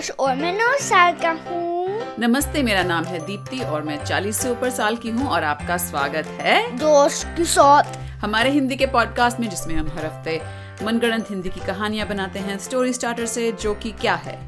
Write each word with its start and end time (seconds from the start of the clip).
जोश 0.00 0.10
और 0.18 0.34
मैं 0.36 0.52
नौ 0.52 0.66
साल 0.80 1.14
का 1.14 1.30
हूँ। 1.30 2.16
नमस्ते 2.18 2.62
मेरा 2.62 2.82
नाम 2.82 3.04
है 3.04 3.18
दीप्ति 3.26 3.58
और 3.60 3.82
मैं 3.82 3.98
40 4.04 4.36
से 4.36 4.50
ऊपर 4.50 4.70
साल 4.70 4.96
की 4.96 5.10
हूँ 5.10 5.26
और 5.28 5.44
आपका 5.44 5.76
स्वागत 5.76 6.26
है 6.40 6.54
जोश 6.76 7.22
के 7.36 7.44
साथ। 7.44 7.96
हमारे 8.22 8.50
हिंदी 8.50 8.76
के 8.76 8.86
पॉडकास्ट 8.86 9.40
में 9.40 9.48
जिसमें 9.50 9.74
हम 9.74 9.88
हर 9.88 10.04
हफ़्ते 10.06 10.40
मनगढ़ंत 10.84 11.30
हिंदी 11.30 11.48
की 11.48 11.66
कहानियाँ 11.66 12.08
बनाते 12.08 12.38
हैं 12.38 12.58
स्टोरी 12.58 12.92
स्टार्टर 12.92 13.26
से 13.26 13.50
जो 13.52 13.74
कि 13.74 13.92
क्या 14.00 14.14
है। 14.14 14.38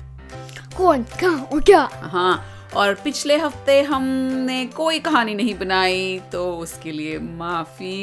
कौन 0.77 1.03
कहाँ 1.21 1.45
और 1.45 1.61
क्या? 1.61 1.89
हाँ 1.93 2.45
और 2.77 2.95
पिछले 2.95 3.37
हफ़्ते 3.37 3.81
हमने 3.83 4.65
कोई 4.67 4.99
कहानी 5.01 5.35
नहीं 5.35 5.55
बनाई 5.55 6.21
तो 6.33 6.51
उसके 6.57 6.93
लिए 6.93 7.19
माफ़ी। 7.19 7.97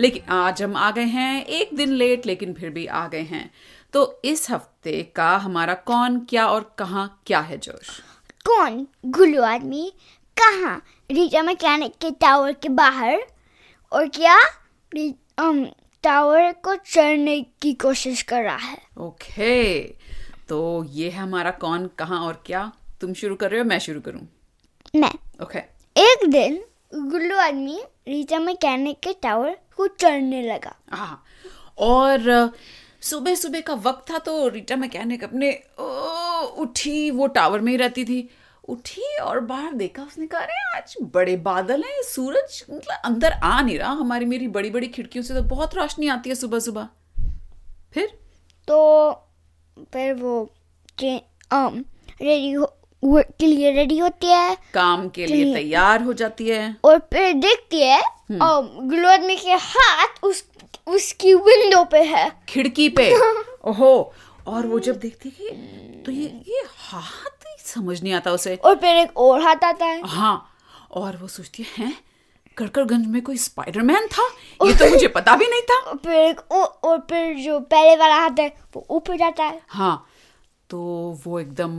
लेकिन 0.00 0.22
आज 0.32 0.62
हम 0.62 0.76
आ 0.76 0.90
गए 0.90 1.04
हैं 1.04 1.44
एक 1.44 1.76
दिन 1.76 1.92
लेट 1.92 2.26
लेकिन 2.26 2.52
फिर 2.54 2.70
भी 2.70 2.86
आ 2.86 3.06
गए 3.08 3.20
हैं। 3.20 3.50
तो 3.92 4.20
इस 4.24 4.50
हफ़्ते 4.50 5.02
का 5.16 5.36
हमारा 5.36 5.74
कौन 5.86 6.18
क्या 6.20 6.46
और 6.46 6.74
कहाँ 6.78 7.22
क्या 7.26 7.40
है 7.40 7.56
जोश? 7.58 8.00
कौन? 8.46 8.86
गुल्लू 9.06 9.42
आदमी। 9.42 9.92
कहाँ? 10.36 10.76
रीटा 11.10 11.42
मैकेनिक 11.42 11.94
के 12.00 12.10
टावर 12.20 12.52
के 12.52 12.68
बाहर। 12.70 13.26
और 13.92 14.08
क्या? 14.08 14.38
टावर 16.04 16.52
को 16.64 16.74
चढ़ने 16.76 17.40
की 17.62 17.72
कोशिश 17.74 18.22
कर 18.22 18.42
रहा 18.42 18.56
है। 18.56 18.78
ओके 18.98 19.82
तो 20.48 20.84
ये 20.90 21.08
है 21.10 21.18
हमारा 21.18 21.50
कौन 21.50 21.86
कहाँ 21.98 22.20
और 22.20 22.42
क्या? 22.46 22.70
तुम 23.00 23.14
शुरू 23.14 23.34
कर 23.34 23.50
रहे 23.50 23.60
हो 23.60 23.66
मैं 23.66 23.78
शुरू 23.78 24.00
करूँ? 24.00 24.20
मैं। 24.96 25.12
ओके। 25.42 25.58
एक 25.96 26.28
दिन 26.30 26.62
गुल्लू 27.10 27.36
आदमी 27.36 27.82
रीटा 28.08 28.38
मैकेनिक 28.38 29.00
के 29.00 29.12
टावर 29.22 29.56
को 29.76 29.86
चढ़ने 29.86 30.42
लगा। 30.42 30.74
हाँ 30.92 31.22
और 31.78 32.50
सुबह 33.08 33.34
सुबह 33.34 33.60
का 33.60 33.74
वक्त 33.74 34.10
था 34.10 34.18
तो 34.18 34.48
रीटा 34.48 34.76
मैकेनिक 34.76 35.24
अपने 35.24 35.50
ओ, 35.78 35.86
उठी 36.62 37.10
वो 37.10 37.26
टावर 37.26 37.60
में 37.60 37.70
ही 37.72 37.76
रहती 37.78 38.04
थी। 38.04 38.28
उठी 38.68 39.16
और 39.18 39.40
बाहर 39.40 39.72
देखा 39.72 40.02
उसने 40.02 40.26
कहा 40.26 40.40
अरे 40.40 40.76
आज 40.76 40.94
बड़े 41.14 41.36
बादल 41.36 41.82
हैं 41.82 42.02
सूरज 42.02 42.64
मतलब 42.70 43.02
अंदर 43.04 43.32
आ 43.32 43.60
नहीं 43.60 43.78
रहा 43.78 43.90
हमारी 43.90 44.24
मेरी 44.24 44.48
बड़ी 44.48 44.70
बड़ी 44.70 44.86
खिड़कियों 44.88 45.24
से 45.24 45.34
तो 45.34 45.42
बहुत 45.42 45.74
रोशनी 45.74 46.08
आती 46.08 46.30
है 46.30 46.36
सुबह 46.36 46.58
सुबह 46.58 46.88
फिर? 47.92 48.06
तो 48.68 49.10
फिर 49.92 50.14
वो 50.14 50.50
रेडी 51.02 52.52
हो 52.52 52.72
के 53.04 53.46
लिए 53.46 53.70
रेडी 53.72 53.98
होती 53.98 54.26
है। 54.26 54.56
काम 54.74 55.08
के 55.08 55.26
लिए। 55.26 55.54
तैयार 55.54 56.02
हो 56.02 56.12
जाती 56.12 56.48
है। 56.48 56.76
और 56.84 56.98
फिर 57.12 57.32
देखती 57.32 57.82
है 57.82 58.00
अम, 58.00 58.68
गुल्लू 58.88 59.08
आदमी 59.08 59.36
के 59.36 59.52
हाथ 59.52 60.24
उस 60.24 60.42
उसकी 60.86 61.34
विंडो 61.34 61.84
पे 61.84 62.02
है। 62.02 62.30
खिड़की 62.48 62.88
पे? 62.88 63.10
ओहो 63.68 64.12
और 64.46 64.66
वो 64.66 64.78
जब 64.78 64.98
देखती 64.98 65.28
है 65.28 65.50
कि 65.50 66.02
तो 66.06 66.12
ये 66.12 66.26
ये 66.48 66.62
हाथ 66.78 67.46
ही 67.46 67.56
समझ 67.64 68.02
नहीं 68.02 68.12
आता 68.12 68.32
उसे। 68.32 68.54
और 68.56 68.74
फिर 68.76 68.96
एक 68.96 69.16
और 69.18 69.40
हाथ 69.42 69.64
आता 69.64 69.86
है। 69.86 70.00
हाँ 70.08 70.52
और 70.90 71.16
वो 71.16 71.28
सोचती 71.28 71.62
है 71.62 71.84
हैं 71.86 71.96
कड़कड़गंज 72.56 73.06
में 73.06 73.20
कोई 73.22 73.36
स्पाइडरमैन 73.36 74.06
था? 74.06 74.22
ये 74.66 74.74
तो 74.74 74.88
मुझे 74.90 75.08
पता 75.08 75.36
भी 75.36 75.46
नहीं 75.46 75.62
था। 75.70 75.78
और 75.80 75.96
फिर 76.04 76.12
एक 76.12 76.40
और, 76.52 76.98
फिर 77.10 77.34
जो 77.36 77.58
पहले 77.60 77.96
वाला 77.96 78.14
हाथ 78.14 78.38
है 78.40 78.48
वो 78.76 78.86
ऊपर 78.90 79.16
जाता 79.16 79.44
है। 79.44 79.60
हाँ 79.68 80.06
तो 80.70 80.78
वो 81.26 81.38
एकदम 81.40 81.74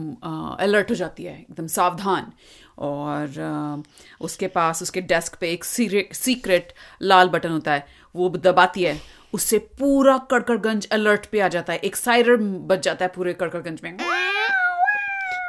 अलर्ट 0.60 0.90
हो 0.90 0.96
जाती 0.96 1.24
है 1.24 1.34
एकदम 1.40 1.68
सावधान। 1.68 2.32
और 2.80 3.40
अ, 3.40 3.84
उसके 4.22 4.48
पास 4.48 4.82
उसके 4.82 5.02
डेस्क 5.02 5.36
पे 5.42 5.52
एक 5.52 5.64
सीक्रेट 5.64 6.74
लाल 7.02 7.30
बटन 7.30 7.52
होता 7.52 7.74
है। 7.74 7.88
वो 8.18 8.30
दबाती 8.30 8.84
है 8.84 9.00
उससे 9.34 9.58
पूरा 9.80 10.18
कड़कड़गंज 10.32 10.88
अलर्ट 10.92 11.26
पे 11.26 11.40
आ 11.40 11.48
जाता 11.48 11.74
है। 11.74 11.80
एक 11.80 11.96
साइरन 11.96 12.54
बज 12.68 12.82
जाता 12.82 13.06
है 13.06 13.12
पूरे 13.16 13.34
कड़कड़गंज 13.34 13.80
में। 13.84 13.98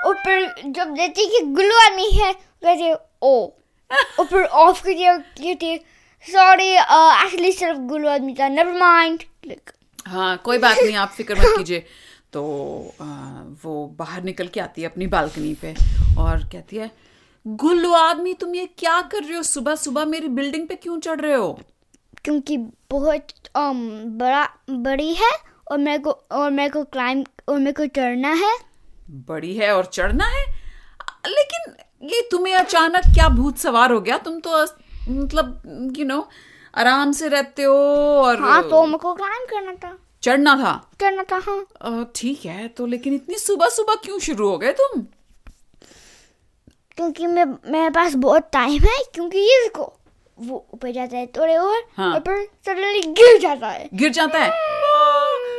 और 0.07 0.15
फिर 0.17 0.49
जब 0.67 0.95
देखती 0.95 1.23
है 1.23 1.29
कि 1.29 1.41
गुल्लू 1.47 1.77
आदमी 1.79 2.11
है 2.13 2.33
कहती 2.33 2.93
ओ। 3.23 3.47
फिर 4.21 4.43
ऑफ़ 4.43 4.83
कर 4.85 4.95
दिया 4.95 5.17
कहती 5.17 5.77
सॉरी 6.27 6.69
एक्चुअली 6.73 7.53
सिर्फ़ 7.53 7.79
गुल्लू 7.89 8.09
आदमी 8.09 8.35
था 8.35 8.49
नेवर 8.49 8.79
माइंड 8.79 9.25
हाँ 10.07 10.37
कोई 10.45 10.59
बात 10.59 10.77
नहीं 10.79 10.97
आप 10.97 11.09
फ़िक्र 11.09 11.35
मत 11.35 11.57
कीजिए। 11.59 11.85
तो 12.33 12.43
आ, 13.01 13.05
वो 13.65 13.87
बाहर 13.99 14.23
निकल 14.23 14.47
के 14.47 14.61
आती 14.61 14.83
है 14.83 14.89
अपनी 14.89 15.07
बालकनी 15.09 15.55
पे 15.63 15.75
और 16.21 16.43
कहती 16.53 16.77
है 16.77 16.91
गुल्लू 17.47 17.93
आदमी 17.95 18.35
तुम 18.35 18.55
ये 18.55 18.69
क्या 18.79 19.01
कर 19.13 19.23
रहे 19.23 19.37
हो? 19.37 19.43
सुबह 19.45 19.75
सुबह 19.77 20.05
मेरी 20.07 20.29
बिल्डिंग 20.31 20.67
पे 20.69 20.75
क्यों 20.77 20.99
चढ़ 21.01 21.21
रहे 21.21 21.35
हो? 21.35 21.59
क्योंकि 22.29 22.57
बहुत 22.91 23.27
um, 23.57 23.77
बड़ा 24.07 24.49
बड़ी 24.71 25.15
है 25.15 25.31
और 25.71 25.79
मेरे 25.79 25.99
को 25.99 26.11
और 26.11 26.51
मेरे 26.51 26.71
को 26.71 26.85
क्लाइम 26.85 27.25
और 27.49 27.59
मेरे 27.59 27.73
को 27.73 27.87
चढ़ना 27.87 28.29
है। 28.29 28.59
बड़ी 29.11 29.55
है 29.55 29.77
और 29.77 29.85
चढ़ना 29.85 30.25
है? 30.25 30.47
लेकिन 31.27 31.77
ये 32.09 32.29
तुम्हें 32.31 32.55
अचानक 32.55 33.01
क्या 33.15 33.29
भूत 33.29 33.59
सवार 33.59 33.93
हो 33.93 34.01
गया? 34.01 34.19
तुम 34.19 34.41
तो 34.41 34.63
मतलब 35.11 35.63
यू 35.99 36.05
नो 36.05 36.29
आराम 36.75 37.13
से 37.13 37.29
रहते 37.29 37.63
हो 37.63 37.77
और 38.23 38.41
हाँ 38.41 38.63
तो 38.63 38.87
मेरे 38.87 38.99
को 38.99 39.15
क्लाइम 39.15 39.45
करना 39.45 39.73
था। 39.73 39.99
चढ़ना 40.23 40.57
था? 40.57 40.91
चढ़ना 41.01 41.23
था 41.23 41.39
हाँ। 41.39 42.13
ठीक 42.17 42.45
है 42.45 42.69
तो 42.69 42.87
लेकिन 42.87 43.15
इतनी 43.15 43.35
सुबह 43.35 43.69
सुबह 43.69 43.95
क्यों 43.95 44.19
शुरू 44.19 44.49
हो 44.49 44.59
गए 44.59 44.73
तुम? 44.73 45.03
क्योंकि 46.97 47.27
मैं 47.27 47.45
मेरे 47.45 47.91
पास 47.91 48.15
बहुत 48.15 48.51
टाइम 48.53 48.83
है 48.83 49.03
क्योंकि 49.15 49.39
ये 49.39 49.63
देखो 49.63 49.98
वो 50.41 50.67
ऊपर 50.75 50.91
जाता 50.93 51.17
है 51.17 51.27
थोड़े 51.37 51.57
और 51.57 51.83
हाँ। 51.97 52.13
और 52.15 52.21
फिर 52.21 52.47
सडनली 52.67 53.01
गिर 53.13 53.39
जाता 53.41 53.69
है। 53.69 53.89
गिर 53.95 54.11
जाता 54.13 54.39
है। 54.39 54.51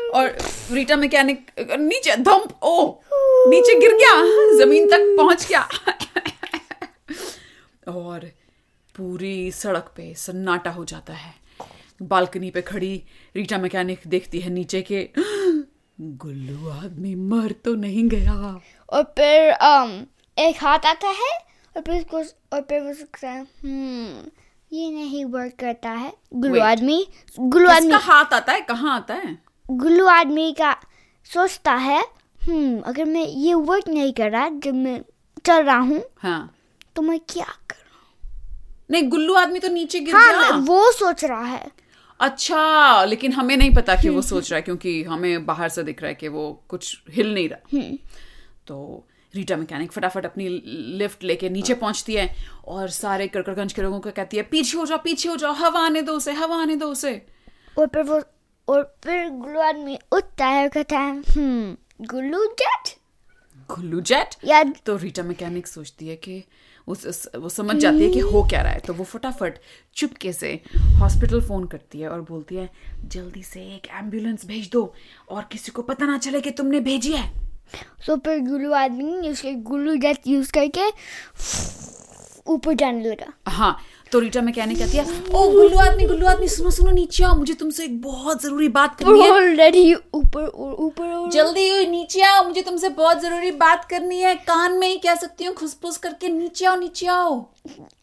और 0.09 0.37
रीटा 0.71 0.95
मैकेनिक 0.95 1.51
नीचे 1.79 2.15
धम्प 2.15 2.63
ओ 2.63 3.01
नीचे 3.49 3.79
गिर 3.79 3.95
गया 3.95 4.13
ज़मीन 4.57 4.87
तक 4.89 5.15
पहुँच 5.17 5.47
गया। 5.47 5.67
और 7.93 8.29
पूरी 8.95 9.51
सड़क 9.51 9.91
पे 9.97 10.13
सन्नाटा 10.17 10.71
हो 10.71 10.85
जाता 10.85 11.13
है। 11.13 11.33
बालकनी 12.01 12.49
पे 12.51 12.61
खड़ी 12.61 12.95
रीटा 13.35 13.57
मैकेनिक 13.57 14.01
देखती 14.07 14.39
है 14.39 14.49
नीचे 14.49 14.81
के 14.81 15.09
गुल्लू 16.01 16.69
आदमी 16.69 17.13
मर 17.15 17.51
तो 17.65 17.75
नहीं 17.75 18.07
गया। 18.09 18.35
और 18.89 19.03
फिर 19.17 19.51
um, 19.53 19.91
एक 20.37 20.63
हाथ 20.63 20.85
आता 20.85 21.07
है 21.07 21.31
और 21.75 21.81
फिर 21.81 21.95
उसको 21.95 22.17
और 22.55 22.61
फिर 22.61 22.81
वो 22.81 22.93
सोचता 22.93 23.29
है 23.29 23.41
हम्म 23.41 24.29
ये 24.71 24.89
नहीं 24.91 25.23
वर्क 25.25 25.53
करता 25.59 25.89
है। 25.91 26.11
गुल्लू 26.33 26.61
आदमी 26.61 27.05
गुल्लू 27.39 27.69
आदमी 27.69 27.93
हाथ 28.01 28.33
आता 28.33 28.53
है? 28.53 28.61
कहाँ 28.61 28.95
आता 28.95 29.13
है? 29.13 29.37
गुल्लू 29.65 30.05
आदमी 30.07 30.51
का 30.61 30.75
सोचता 31.29 31.73
है 31.75 32.01
हम्म 32.47 32.79
अगर 32.81 33.05
मैं 33.05 33.25
ये 33.25 33.53
वर्क 33.53 33.87
नहीं 33.87 34.13
कर 34.13 34.29
रहा 34.31 34.47
जब 34.63 34.73
मैं 34.75 34.99
चल 35.45 35.63
रहा 35.63 35.77
हूँ 35.79 36.01
हाँ। 36.21 36.53
तो 36.95 37.01
मैं 37.01 37.19
क्या 37.29 37.45
करूँ? 37.69 37.85
नहीं 38.91 39.09
गुल्लू 39.09 39.33
आदमी 39.33 39.59
तो 39.59 39.67
नीचे 39.67 39.99
गिर 39.99 40.15
हाँ 40.15 40.31
गया 40.33 40.55
वो 40.67 40.91
सोच 40.91 41.23
रहा 41.25 41.43
है। 41.45 41.71
अच्छा 42.19 43.03
लेकिन 43.05 43.31
हमें 43.33 43.55
नहीं 43.57 43.73
पता 43.75 43.95
कि 43.95 44.09
वो 44.09 44.21
सोच 44.21 44.49
रहा 44.51 44.57
है 44.57 44.61
क्योंकि 44.61 45.03
हमें 45.03 45.45
बाहर 45.45 45.69
से 45.69 45.83
दिख 45.83 46.01
रहा 46.01 46.09
है 46.09 46.15
कि 46.15 46.27
वो 46.27 46.51
कुछ 46.69 47.01
हिल 47.09 47.33
नहीं 47.33 47.49
रहा। 47.49 47.79
तो 48.67 49.05
रीटा 49.33 49.55
मैकेनिक 49.57 49.91
फटाफट 49.91 50.25
अपनी 50.25 50.47
लिफ्ट 50.97 51.23
लेके 51.23 51.49
नीचे 51.49 51.73
पहुँचती 51.73 52.15
है 52.15 52.29
और 52.67 52.89
सारे 52.89 53.27
कड़कड़गंज 53.27 53.73
के 53.73 53.81
लोगों 53.81 53.99
को 53.99 54.11
कहती 54.11 54.37
है 54.37 54.43
पीछे 54.43 54.77
हो 54.77 54.85
जाओ 54.85 54.97
पीछे 54.97 55.29
हो 55.29 55.35
जाओ 55.35 55.53
हवा 55.53 55.79
आने 55.79 56.01
दो 56.01 56.13
उसे 56.13 56.33
हवा 56.33 56.61
आने 56.61 56.75
दो 56.75 56.87
उसे। 56.87 57.11
और 57.77 57.87
फिर 57.87 58.03
वो 58.03 58.21
और 58.67 58.83
फिर 59.03 59.29
गुल्लू 59.29 59.59
आदमी 59.59 59.97
उठता 60.11 60.47
है 60.47 60.69
कहता 60.69 60.99
है 60.99 61.11
हम्म 61.29 62.05
गुल्लू 62.05 62.45
जेट 62.61 62.95
गुल्लू 63.69 64.01
जेट 64.01 64.35
या 64.45 64.63
तो 64.85 64.95
रीटा 64.97 65.23
मैकेनिक 65.23 65.67
सोचती 65.67 66.07
है 66.07 66.15
कि 66.15 66.43
उस, 66.87 67.05
उस 67.05 67.27
वो 67.35 67.49
समझ 67.49 67.75
जाती 67.75 68.03
है 68.03 68.09
कि 68.11 68.19
हो 68.19 68.41
क्या 68.43 68.61
रहा 68.61 68.71
है। 68.71 68.79
तो 68.79 68.93
वो 68.93 69.03
फटाफट 69.03 69.57
चुपके 69.95 70.31
से 70.33 70.51
हॉस्पिटल 70.99 71.41
फ़ोन 71.41 71.65
करती 71.67 71.99
है 71.99 72.09
और 72.09 72.21
बोलती 72.21 72.55
है 72.55 72.69
जल्दी 73.05 73.43
से 73.43 73.61
एक 73.75 73.87
एंबुलेंस 73.87 74.45
भेज 74.45 74.69
दो 74.71 74.93
और 75.29 75.47
किसी 75.51 75.71
को 75.71 75.81
पता 75.81 76.05
ना 76.05 76.17
चले 76.17 76.41
कि 76.41 76.51
तुमने 76.51 76.79
भेजी 76.79 77.11
है। 77.11 77.48
तो 78.07 78.15
फिर 78.17 78.39
गुल्लू 78.41 78.71
आदमी 78.75 79.29
उसके 79.29 79.53
गुल्लू 79.69 79.95
जेट 79.97 80.27
यूज़ 80.27 80.51
करके 80.51 80.89
ऊपर 82.47 82.73
जाने 82.73 83.09
लगा। 83.09 83.33
हाँ 83.47 83.77
तो 84.11 84.19
रीटा 84.19 84.41
मैकेनिक 84.41 84.77
कहती 84.77 84.97
है 84.97 85.03
ओ 85.29 85.47
गुल्लू 85.51 85.77
आदमी 85.79 86.05
गुल्लू 86.07 86.27
आदमी 86.27 86.47
सुनो 86.47 86.69
सुनो 86.71 86.91
नीचे 86.91 87.23
आओ 87.23 87.35
मुझे 87.37 87.53
तुमसे 87.53 87.83
एक 87.83 88.01
बहुत 88.01 88.41
ज़रूरी 88.43 88.67
बात 88.69 88.95
करनी 88.99 89.21
है। 89.21 89.29
ऑलरेडी 89.31 89.93
ऊपर 89.93 90.45
ऊपर 90.79 91.29
जल्दी 91.33 91.85
नीचे 91.87 92.21
आओ 92.21 92.43
मुझे 92.47 92.61
तुमसे 92.61 92.89
बहुत 92.91 93.21
ज़रूरी 93.21 93.51
बात 93.59 93.85
करनी 93.89 94.19
है। 94.19 94.33
कान 94.47 94.77
में 94.79 94.87
ही 94.87 94.97
कह 94.97 95.15
सकती 95.15 95.45
हूँ 95.45 95.53
खुसफुस 95.55 95.97
करके 95.97 96.29
नीचे 96.29 96.65
आओ 96.65 96.75
नीचे 96.75 97.07
आओ। 97.07 97.37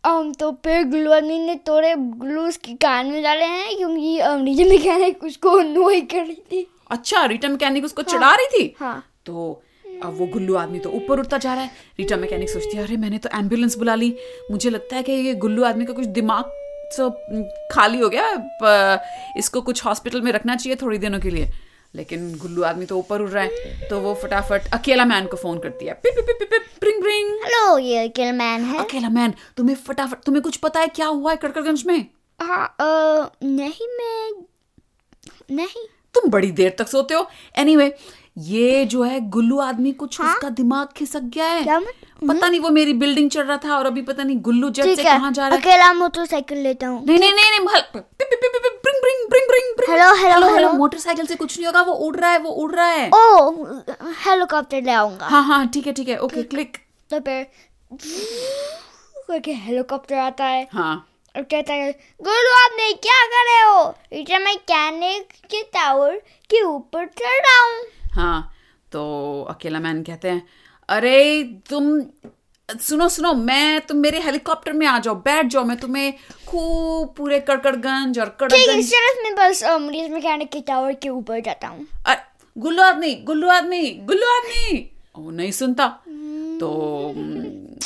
um, 0.05 0.37
तो 0.39 0.53
फिर 0.65 0.85
गुल्लू 0.85 1.13
आदमी 1.13 1.39
ने 1.39 1.57
थोड़े 1.69 1.95
ग्लू 1.97 2.47
उसके 2.49 2.75
कान 2.77 3.07
में 3.07 3.23
डाले 3.23 3.45
हैं 3.45 3.77
क्योंकि 3.77 4.19
नीचे 4.43 4.65
मैकेनिक 4.71 5.25
उसको 5.25 5.59
नोई 5.63 6.01
कर 6.15 6.25
रही 6.25 6.43
थी। 6.53 6.67
अच्छा 6.91 7.25
रीटा 7.25 7.49
मैकेनिक 7.49 7.85
उसको 7.85 8.03
चढ़ा 8.05 8.35
रही 8.35 8.47
थी? 8.49 8.75
हाँ। 8.81 9.03
तो 9.27 9.63
अब 10.03 10.17
वो 10.19 10.27
गुल्लू 10.27 10.55
आदमी 10.57 10.79
तो 10.79 10.91
ऊपर 10.93 11.21
उठता 11.21 11.39
जा 11.39 11.55
रहा 11.55 11.63
है। 11.63 11.71
रीटा 11.99 12.17
मैकेनिक 12.17 12.51
सोचती 12.51 12.77
है 12.77 12.83
अरे 12.83 12.97
मैंने 12.97 13.19
तो 13.19 13.29
एंबुलेंस 13.35 13.77
बुला 13.79 13.95
ली। 13.95 14.15
मुझे 14.51 14.71
लगता 14.71 14.97
है 14.97 15.03
कि 15.03 15.13
ये 15.13 15.35
गुल्लू 15.37 15.65
आदमी 15.65 15.85
का 15.85 15.93
कुछ 15.93 16.07
दिमाग 16.19 16.51
सो 16.93 17.11
खाली 17.73 18.01
हो 18.01 18.09
गया। 18.09 18.99
इसको 19.39 19.61
कुछ 19.61 19.85
हॉस्पिटल 19.85 20.21
में 20.23 20.33
रखना 20.33 20.57
चाहिए 20.57 20.77
थोड़ी 20.83 20.99
दिनों 20.99 21.21
के 21.21 21.31
लिए। 21.31 21.51
लेकिन 21.95 22.33
गुल्लू 22.39 22.63
आदमी 22.63 22.87
तो 22.87 22.99
ऊपर 22.99 23.21
उड़ 23.21 23.29
रहा 23.31 23.43
है 23.43 23.89
तो 23.89 24.01
वो 24.01 24.15
फटाफट 24.23 24.73
अकेला 24.75 25.05
मैन 25.05 25.27
को 25.27 25.37
फ़ोन 25.37 25.59
करती 25.59 25.87
है। 25.87 25.93
पिप 25.97 26.25
पिप 26.27 26.39
पिप 26.41 26.65
ब्रिंग 26.81 27.03
ब्रिंग 27.03 27.31
हेलो 27.45 27.79
ये 27.79 28.09
किल 28.11 28.33
मैन 28.33 28.65
है। 28.65 28.79
अकेला 28.79 29.09
मैन 29.11 29.35
तुम्हें 29.57 29.77
फटाफट 29.87 30.25
तुम्हें 30.27 30.43
कुछ 30.43 30.57
पता 30.57 30.81
है 30.81 30.89
क्या 30.89 31.07
हुआ 31.07 31.31
है 31.31 31.37
कड़कड़गंज 31.37 31.85
में? 31.87 32.07
हाँ 32.41 32.77
नहीं 33.43 33.89
मैं 33.99 34.45
नहीं। 35.51 35.87
तुम 36.15 36.31
बड़ी 36.31 36.51
देर 36.53 36.75
तक 36.79 36.89
सोते 36.89 37.15
हो। 37.15 37.27
एनीवे 37.59 37.85
anyway, 37.85 38.01
ये 38.39 38.85
जो 38.85 39.03
है 39.03 39.21
गुल्लू 39.21 39.59
आदमी 39.59 39.93
कुछ 39.93 40.21
हाँ? 40.21 40.35
उसका 40.35 40.49
दिमाग 40.49 40.89
खिसक 40.97 41.21
गया 41.21 41.47
है। 41.47 41.63
क्या 41.63 41.81
मत- 41.81 42.29
पता 42.29 42.49
नहीं 42.49 42.61
वो 42.61 42.71
मेरी 42.71 42.93
बिल्डिंग 42.93 43.31
चढ़ 43.31 43.45
रहा 43.45 43.57
था 43.57 43.77
और 43.79 43.87
अभी 43.87 44.03
पता 44.03 44.23
नहीं 44.23 44.41
गुल्लू 44.41 44.71
जट 44.71 44.85
से 44.97 45.05
कहाँ 45.05 45.33
जा 45.33 45.49
रहा 45.49 45.57
है। 45.57 45.63
अकेला 45.63 45.93
मोटरसाइकिल 45.93 46.59
लेता 46.59 46.87
हूँ। 46.87 47.05
नहीं 47.07 47.19
नहीं 47.19 47.33
नहीं 47.33 47.51
नहीं 47.51 47.85
हेलो, 49.89 50.15
हेलो, 50.15 50.55
हेलो। 50.55 50.73
मोटरसाइकिल 50.73 51.27
से 51.27 51.35
कुछ 51.35 51.57
नहीं 51.57 51.67
होगा 51.67 51.83
वो 51.83 51.93
उड़ 51.93 52.17
रहा 52.17 52.31
है 52.31 52.39
वो 52.39 52.51
उड़ 52.51 52.75
रहा 52.75 52.87
है। 52.87 53.11
ओ 53.11 53.51
हेलीकॉप्टर 54.27 54.83
ले 54.83 54.93
आऊँगा। 54.93 55.27
हाँ 55.27 55.43
हाँ 55.45 55.67
ठीक 55.69 55.87
है 55.87 55.93
ठीक 55.93 56.09
है 56.09 56.19
ओके 56.19 56.43
क्लिक 56.43 56.77
तो 57.11 57.21
फिर 57.21 57.47
करके 59.29 59.53
हेलीकॉप्टर 59.53 60.17
आता 60.17 60.45
है। 60.45 60.69
हाँ। 60.73 61.09
और 61.37 61.43
कहता 61.43 61.75
है 61.75 61.93
गुरु 62.23 62.55
आपने 62.65 62.93
क्या 62.93 63.25
कर 63.27 63.45
रहे 63.45 63.61
हो? 63.63 63.95
इधर 64.13 64.45
मैं 64.45 64.57
कैनिक 64.57 65.33
के 65.51 65.63
टावर 65.63 66.17
के 66.51 66.63
ऊपर 66.63 67.07
चढ़ 67.07 67.41
रहा 67.47 67.65
हूँ। 67.65 67.85
हाँ 68.17 68.53
तो 68.93 69.03
अकेला 69.51 69.81
मैन 69.81 70.03
कहते 70.03 70.29
हैं 70.29 70.43
अरे 70.89 71.17
तुम 71.71 71.85
सुनो 72.69 73.09
सुनो 73.09 73.33
मैं 73.35 73.81
तुम 73.87 73.97
मेरे 73.97 74.21
हेलीकॉप्टर 74.21 74.73
में 74.73 74.87
आ 74.87 74.99
जाओ 74.99 75.15
बैठ 75.23 75.47
जाओ 75.47 75.65
मैं 75.65 75.77
तुम्हें 75.77 76.13
खूब 76.47 77.15
पूरे 77.17 77.41
कड़कड़गंज 77.41 78.19
और 78.19 78.29
ठीक 78.29 78.39
कड़कगंज 78.41 78.93
मैं 79.25 79.35
बस 79.35 79.63
मरीज़ 79.83 80.11
मैकेनिक 80.13 80.51
के 80.53 80.61
टावर 80.61 80.93
के 81.03 81.09
ऊपर 81.09 81.41
जाता 81.41 81.69
हूँ। 81.69 81.87
गुल्लू 82.57 82.83
आदमी 82.83 83.15
गुल्लू 83.27 83.49
आदमी 83.51 83.91
गुल्लू 84.05 84.27
आदमी! 84.37 84.91
ओ 85.19 85.31
नहीं 85.31 85.51
सुनता। 85.53 85.87
तो 86.61 86.69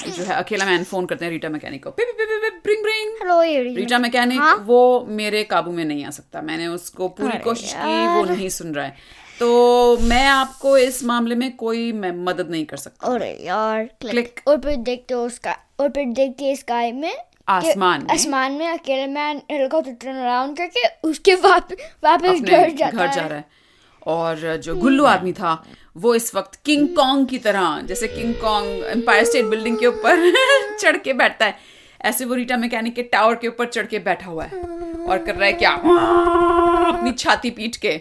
जो 0.08 0.24
है 0.24 0.34
अकेला 0.34 0.64
मैन 0.66 0.84
फ़ोन 0.84 1.06
करते 1.06 1.24
हैं 1.24 1.32
रीटा 1.32 1.48
मैकेनिक 1.48 1.82
को। 1.84 1.90
Bring 1.90 2.82
bring. 2.82 3.14
Hello 3.22 3.40
Rita 3.74 3.98
mechanic 3.98 4.40
हाँ? 4.40 4.54
वो 4.66 5.06
मेरे 5.08 5.42
काबू 5.44 5.70
में 5.70 5.84
नहीं 5.84 6.04
आ 6.04 6.10
सकता। 6.10 6.42
मैंने 6.42 6.66
उसको 6.66 7.08
पूरी 7.18 7.38
कोशिश 7.44 7.72
की 7.72 8.06
वो 8.06 8.24
नहीं 8.24 8.48
सुन 8.48 8.74
रहा 8.74 8.84
है। 8.86 8.96
तो 9.40 9.96
मैं 9.98 10.26
आपको 10.26 10.76
इस 10.78 11.02
मामले 11.04 11.34
में 11.34 11.50
कोई 11.56 11.92
मदद 11.92 12.50
नहीं 12.50 12.64
कर 12.64 12.76
सकता। 12.76 13.12
अरे 13.14 13.30
यार 13.42 13.84
Click. 13.84 14.10
क्लिक 14.10 14.40
और 14.48 14.58
फिर 14.60 14.76
देखते 14.88 15.14
हो 15.14 15.24
उसका 15.26 15.56
और 15.80 15.88
फिर 15.88 16.06
देखते 16.14 16.44
हैं 16.44 16.54
स्काई 16.54 16.92
में 16.92 17.14
आसमान 17.48 18.02
में। 18.02 18.10
आसमान 18.14 18.52
में 18.52 18.66
अकेले 18.68 19.06
मैन 19.06 19.40
हेलीकॉप्टर 19.50 19.92
टर्न 20.00 20.16
अराउंड 20.16 20.56
करके 20.56 20.86
उसके 21.08 21.34
वापस 21.34 21.76
वापस 22.04 22.40
घर 22.40 22.70
जाता 22.70 22.96
घर 22.96 23.12
जा 23.12 23.26
रहा 23.26 23.38
है। 23.38 23.44
और 24.06 24.56
जो 24.56 24.76
गुल्लू 24.76 25.04
आदमी 25.04 25.32
था 25.32 25.62
वो 25.96 26.14
इस 26.14 26.34
वक्त 26.34 26.60
किंग 26.64 26.88
कॉन्ग 26.96 27.28
की 27.28 27.38
तरह 27.38 27.80
जैसे 27.86 28.08
King 28.08 28.34
Kong 28.34 28.84
Empire 28.86 29.24
State 29.24 29.44
building 29.46 29.78
के 29.78 29.86
ऊपर 29.86 30.32
चढ़ 30.80 30.96
के 30.96 31.12
बैठता 31.12 31.46
है। 31.46 31.54
ऐसे 32.04 32.24
वो 32.24 32.34
रीटा 32.34 32.56
मैकेनिक 32.56 32.94
के 32.94 33.02
टावर 33.02 33.34
के 33.34 33.48
ऊपर 33.48 33.66
चढ़ 33.66 33.86
के 33.86 33.98
बैठा 33.98 34.26
हुआ 34.26 34.44
है। 34.44 34.60
और 34.60 35.18
कर 35.18 35.34
रहा 35.34 35.46
है 35.46 35.52
क्या? 35.52 35.70
अपनी 35.70 37.12
छाती 37.12 37.50
पीट 37.50 37.76
के। 37.76 38.00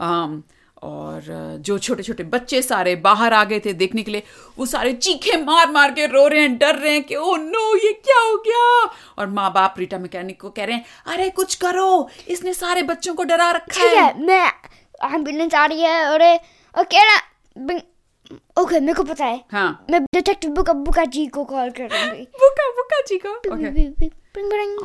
आम, 0.00 0.42
और 0.86 1.22
जो 1.66 1.78
छोटे 1.86 2.02
छोटे 2.02 2.24
बच्चे 2.32 2.60
सारे 2.62 2.94
बाहर 3.06 3.32
आ 3.32 3.42
गए 3.52 3.60
थे 3.64 3.72
देखने 3.82 4.02
के 4.02 4.10
लिए 4.10 4.22
वो 4.58 4.66
सारे 4.66 4.92
चीखे 4.92 5.36
मार 5.42 5.70
मार 5.72 5.90
के 5.94 6.06
रो 6.12 6.26
रहे 6.28 6.40
हैं 6.40 6.56
डर 6.58 6.74
रहे 6.76 6.92
हैं 6.92 7.02
कि 7.04 7.16
ओ 7.16 7.34
नो 7.36 7.64
ये 7.84 7.92
क्या 8.04 8.18
हो 8.20 8.36
गया? 8.46 8.90
और 9.18 9.26
माँ 9.38 9.50
बाप 9.52 9.74
रीटा 9.78 9.98
मैकेनिक 9.98 10.40
को 10.40 10.50
कह 10.50 10.64
रहे 10.64 10.76
हैं 10.76 10.84
अरे 11.14 11.28
कुछ 11.40 11.54
करो 11.64 11.88
इसने 12.28 12.54
सारे 12.54 12.82
बच्चों 12.92 13.14
को 13.14 13.24
डरा 13.32 13.50
रखा 13.50 13.82
है 13.82 13.96
है. 13.96 14.26
मैं 14.26 14.46
एंबुलेंस 15.14 15.54
आ 15.54 15.64
रही 15.66 15.82
है 15.82 16.04
और 16.10 16.20
अकेला 16.22 17.18
ओके 18.60 18.78
मेरे 18.80 18.92
को 18.94 19.02
पता 19.02 19.24
है 19.24 19.40
हाँ। 19.52 19.86
मैं 19.90 20.02
डिटेक्टिव 20.14 20.50
बुका 20.50 20.72
बुका 20.86 21.04
जी 21.16 21.26
को 21.34 21.44
कॉल 21.44 21.70
कर 21.78 21.88
दूँगी 21.88 22.22
बुका 22.42 22.68
बुका 22.76 23.00
जी 23.08 23.18
को 23.26 23.34
ओके। 23.54 24.08
बिंग 24.36 24.50
बिंग 24.52 24.78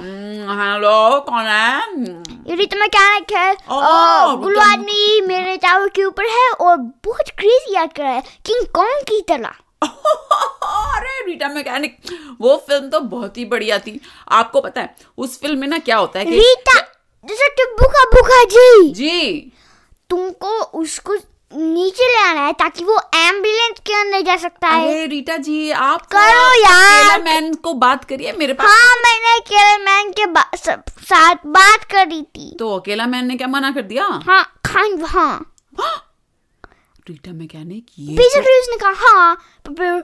हेलो 0.60 1.20
कौन 1.20 1.46
है 1.46 2.04
ये 2.50 2.56
रीता 2.56 2.78
मैकेनिक 2.78 3.32
है 3.32 3.52
मतलब- 3.54 4.64
आदमी 4.64 5.22
मेरे 5.22 5.58
टावर 5.58 5.90
के 5.90 6.04
ऊपर 6.04 6.26
है 6.26 6.50
और 6.52 6.78
बहुत 7.06 7.30
क्रेजी 7.30 7.76
याद 7.76 7.94
कर 7.94 8.04
रहा 8.04 8.12
है 8.12 8.24
किंग 8.46 8.68
कॉन्ग 8.76 9.04
की 9.08 9.22
तरह 9.22 9.54
अरे 9.84 11.26
रीटा 11.26 11.48
मैकेनिक 11.48 11.98
वो 12.42 12.56
फ़िल्म 12.70 12.90
तो 12.90 13.00
बहुत 13.00 13.38
ही 13.38 13.46
बढ़िया 13.46 13.78
थी। 13.80 14.00
आपको 14.32 14.62
पता 14.62 14.82
है 14.82 14.96
उस 15.18 15.40
फ़िल्म 15.42 15.60
में 15.60 15.68
ना 15.68 15.78
क्या 15.80 15.98
होता 15.98 16.20
है 16.20 16.26
कि 16.26 16.32
रीता 16.32 16.80
डिटेक्टिव 17.26 17.76
बुका 17.82 18.04
बुका 18.06 18.44
जी। 18.44 18.90
जी। 18.94 19.52
तुमको 20.10 20.60
उसको 20.80 21.16
नीचे 21.54 22.08
ले 22.12 22.22
आना 22.24 22.42
है 22.42 22.54
ताकि 22.54 22.84
वो 22.84 22.98
एंबुलेंस 23.16 23.80
के 23.80 23.94
अंदर 23.94 24.22
जा 24.22 24.36
सकता 24.38 24.68
है। 24.68 24.88
अरे 24.88 25.06
रीटा 25.06 25.38
जी 25.38 25.72
आप 25.72 26.06
करो 26.06 26.54
यार। 26.64 27.22
मैन 27.24 27.54
को 27.54 27.74
बात 27.74 28.04
करिए 28.04 28.32
मेरे 28.32 28.54
पास 28.54 28.68
हाँ 28.70 28.96
मैंने 28.96 29.40
केरल 29.40 29.84
मैन 29.86 30.12
के 30.12 30.26
बा, 30.26 30.46
सब, 30.66 30.84
साथ 30.90 31.36
बात 31.48 31.84
करी 31.84 32.22
थी। 32.22 32.56
तो 32.60 32.76
अकेला 32.78 33.06
मैन 33.08 33.26
ने 33.26 33.36
क्या 33.38 33.48
मना 33.48 33.72
कर 33.72 33.82
दिया? 33.82 34.06
हाँ 34.28 34.44
खान 34.66 35.04
हाँ। 35.04 35.54
रीटा 37.10 37.32
मैकेनिक 37.32 37.86
ये 38.00 38.16
बेसिकली 38.18 38.60
उसने 38.60 38.78
कहा 38.78 39.08
हाँ 39.10 39.36
पर 39.68 39.74
फिर 39.74 40.04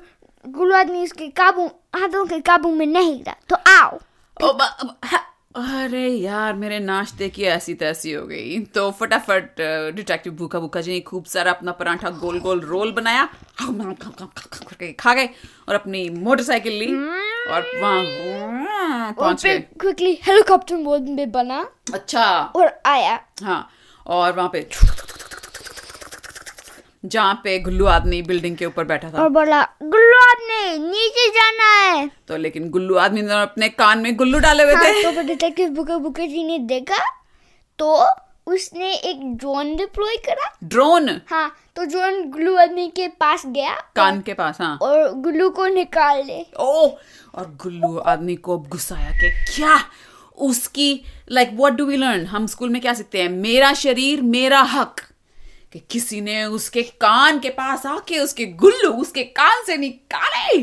गुरु 0.51 0.73
आदमी 0.75 1.03
उसके 1.03 1.27
काबू 1.27 1.65
हाथों 1.95 2.25
के 2.25 2.39
काबू 2.39 2.71
में 2.75 2.85
नहीं 2.85 3.23
था 3.23 3.35
तो 3.49 3.55
आओ। 3.71 3.99
ओ, 4.43 4.51
हा- 5.05 5.23
अरे 5.55 6.07
यार 6.07 6.53
मेरे 6.53 6.77
नाश्ते 6.79 7.27
की 7.29 7.43
ऐसी 7.43 7.73
तैसी 7.73 8.11
हो 8.13 8.25
गई। 8.27 8.59
तो 8.75 8.89
फटाफट 8.91 9.61
डिटेक्टिव 9.95 10.33
भूखा 10.33 10.59
भूखा 10.59 10.81
जी 10.81 10.91
ने 10.91 10.99
खूब 10.99 11.25
सारा 11.25 11.51
अपना 11.51 11.71
पराठा 11.71 12.09
गोल 12.19 12.39
गोल 12.39 12.59
रोल 12.61 12.91
बनाया। 12.91 13.23
करके 13.61 14.91
खा 14.93 15.13
गए 15.13 15.29
और 15.69 15.75
अपनी 15.75 16.09
मोटरसाइकिल 16.09 16.73
ली 16.73 16.87
और 16.87 17.71
वहाँ 17.81 19.13
पहुँच 19.13 19.45
गए। 19.45 19.57
क्विकली 19.79 20.13
हेलीकॉप्टर 20.23 20.75
मोड 20.77 21.09
में 21.09 21.31
बना 21.31 21.59
अच्छा। 21.93 22.27
और 22.55 22.71
आया। 22.85 23.19
हाँ 23.43 23.67
और 24.05 24.33
वहाँ 24.33 24.49
पे 24.53 24.67
जहाँ 27.07 27.33
पे 27.43 27.57
गुल्लू 27.59 27.85
आदमी 27.87 28.21
बिल्डिंग 28.23 28.55
के 28.57 28.65
ऊपर 28.65 28.83
बैठा 28.85 29.09
था। 29.09 29.23
और 29.23 29.29
बोला 29.29 29.61
गुल्लू 29.83 30.19
आदमी 30.21 30.77
नीचे 30.79 31.27
जाना 31.31 31.71
है। 31.73 32.09
तो 32.27 32.37
लेकिन 32.37 32.69
गुल्लू 32.69 32.95
आदमी 32.97 33.21
ने 33.21 33.41
अपने 33.41 33.69
कान 33.71 33.99
में 33.99 34.15
गुल्लू 34.17 34.39
डाले 34.39 34.63
हुए 34.63 34.73
हाँ, 34.73 34.83
थे 34.85 35.03
तो 35.03 35.11
फिर 35.11 35.23
डिटेक्टिव 35.25 35.69
बुके 35.71 35.97
बुके 35.99 36.27
जी 36.27 36.43
ने 36.43 36.57
देखा 36.67 37.03
तो 37.79 38.05
उसने 38.47 38.93
एक 38.95 39.21
ड्रोन 39.37 39.75
डिप्लॉय 39.75 40.15
करा। 40.25 40.49
ड्रोन 40.63 41.09
हाँ 41.29 41.51
तो 41.75 41.85
ड्रोन 41.85 42.23
गुल्लू 42.31 42.55
आदमी 42.57 42.87
के 42.89 43.07
पास 43.19 43.43
गया 43.47 43.73
कान 43.95 44.21
के 44.21 44.33
पास 44.33 44.61
हाँ। 44.61 44.77
और 44.81 45.11
गुल्लू 45.15 45.49
को 45.49 45.65
निकाल 45.67 46.23
ले। 46.25 46.41
ओ 46.59 46.87
और 47.33 47.55
गुल्लू 47.63 47.97
आदमी 47.97 48.35
को 48.35 48.57
अब 48.57 48.67
गुस्सा 48.67 48.95
आया 48.95 49.11
कि 49.11 49.29
क्या? 49.55 49.79
उसकी 50.37 51.03
like 51.31 51.51
what 51.53 51.73
do 51.73 51.85
we 51.85 51.97
learn 51.97 52.25
हम 52.25 52.47
स्कूल 52.47 52.69
में 52.69 52.81
क्या 52.81 52.93
सीखते 52.93 53.21
हैं? 53.21 53.29
मेरा 53.29 53.73
शरीर 53.75 54.21
मेरा 54.23 54.61
हक। 54.71 55.01
कि 55.77 55.85
किसी 55.91 56.19
ने 56.21 56.43
उसके 56.45 56.81
कान 57.01 57.39
के 57.39 57.49
पास 57.49 57.85
आके 57.85 58.19
उसके 58.19 58.45
गुल्लू 58.57 58.91
उसके 58.91 59.23
कान 59.23 59.63
से 59.65 59.75
निकाले। 59.77 60.59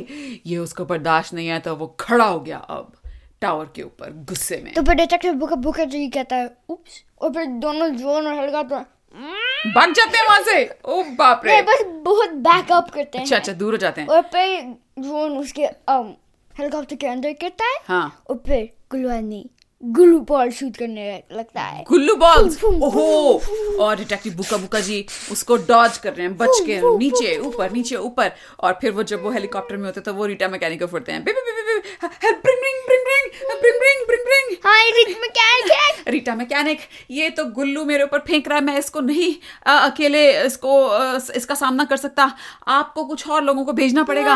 ये 0.47 0.57
उसको 0.59 0.85
बर्दाश्त 0.85 1.35
नहीं 1.35 1.49
आया 1.49 1.59
तो 1.59 1.75
वो 1.77 1.87
खड़ा 2.01 2.25
हो 2.25 2.41
गया 2.41 2.57
अब 2.59 2.93
टावर 3.41 3.65
के 3.77 3.83
ऊपर 3.83 4.11
गुस्से 4.29 4.57
में। 4.65 4.73
तो 4.75 4.83
फिर 4.83 4.95
डिटेक्टिव 4.95 5.33
बुका 5.35 5.57
बुका 5.57 5.85
जी 5.85 6.09
कहता 6.09 6.37
है 6.37 6.51
उप्स। 6.69 7.03
और 7.21 7.33
फिर 7.33 7.47
दोनों 7.47 7.89
जोन 7.91 8.27
और 8.27 8.35
हल्का 8.35 8.41
हेलीकॉप्टर 8.41 9.73
भाग 9.75 9.93
जाते 9.93 10.19
हैं 10.19 10.27
वहाँ 10.27 10.43
से। 10.43 10.65
ओ 10.87 11.03
बाप 11.19 11.43
रे। 11.47 11.61
बस 11.63 11.85
बहुत 12.05 12.31
बैकअप 12.43 12.91
करते 12.91 13.19
हैं। 13.19 13.25
अच्छा 13.25 13.37
अच्छा 13.37 13.53
दूर 13.53 13.73
हो 13.73 13.79
जाते 13.79 14.01
हैं। 14.01 14.09
और 14.09 14.23
फिर 14.23 14.61
ड्रोन 14.99 15.39
उसके 15.39 15.63
हेलीकॉप्टर 15.63 16.97
के 16.97 17.07
अंदर 17.07 17.31
गिरता 17.31 17.65
है। 17.65 17.79
हाँ। 17.89 18.23
और 18.31 18.43
फिर 18.47 18.73
आदमी 19.11 19.45
गुल्लू 19.87 20.19
बॉल 20.21 20.51
शूट 20.51 20.77
करने 20.77 21.23
लगता 21.33 21.63
है। 21.63 21.85
गुल्लू 21.89 22.15
बॉल 22.17 22.49
ओहो! 22.65 23.41
और 23.81 23.97
डिटेक्टिव 23.97 24.35
बुका 24.35 24.57
बुका 24.57 24.81
जी 24.81 25.05
उसको 25.33 25.57
डॉज 25.69 25.99
कर 25.99 26.13
रहे 26.13 26.27
हैं 26.27 26.37
बच 26.37 26.61
के 26.67 26.81
नीचे 26.99 27.37
ऊपर 27.39 27.73
नीचे 27.73 27.97
ऊपर। 27.97 28.31
और 28.61 28.79
फिर 28.81 28.91
वो 28.91 29.03
जब 29.03 29.23
वो 29.23 29.31
हेलीकॉप्टर 29.31 29.77
में 29.77 29.85
होते 29.85 30.01
तो 30.01 30.15
वो 30.15 30.27
रीटा 30.27 30.49
मैकेनिक 30.49 30.81
को 30.81 30.87
फुटते 30.87 31.13
हैं 31.13 31.25
रीटा 36.09 36.35
मैकेनिक 36.35 36.81
ये 37.11 37.29
तो 37.31 37.45
गुल्लू 37.53 37.85
मेरे 37.85 38.05
ऊपर 38.05 38.19
फेंक 38.19 38.49
रहा 38.49 38.59
है 38.59 38.65
मैं 38.65 38.79
इसको 38.79 39.01
नहीं 39.01 39.35
अकेले 39.67 40.23
इसको 40.45 40.73
इसका 41.37 41.55
सामना 41.55 41.85
कर 41.85 41.97
सकता। 41.97 42.31
आपको 42.69 43.05
कुछ 43.05 43.29
और 43.29 43.43
लोगों 43.45 43.65
को 43.65 43.73
भेजना 43.73 44.03
पड़ेगा। 44.03 44.35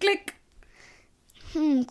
क्लिक। 0.00 0.30
हम्म, 1.54 1.82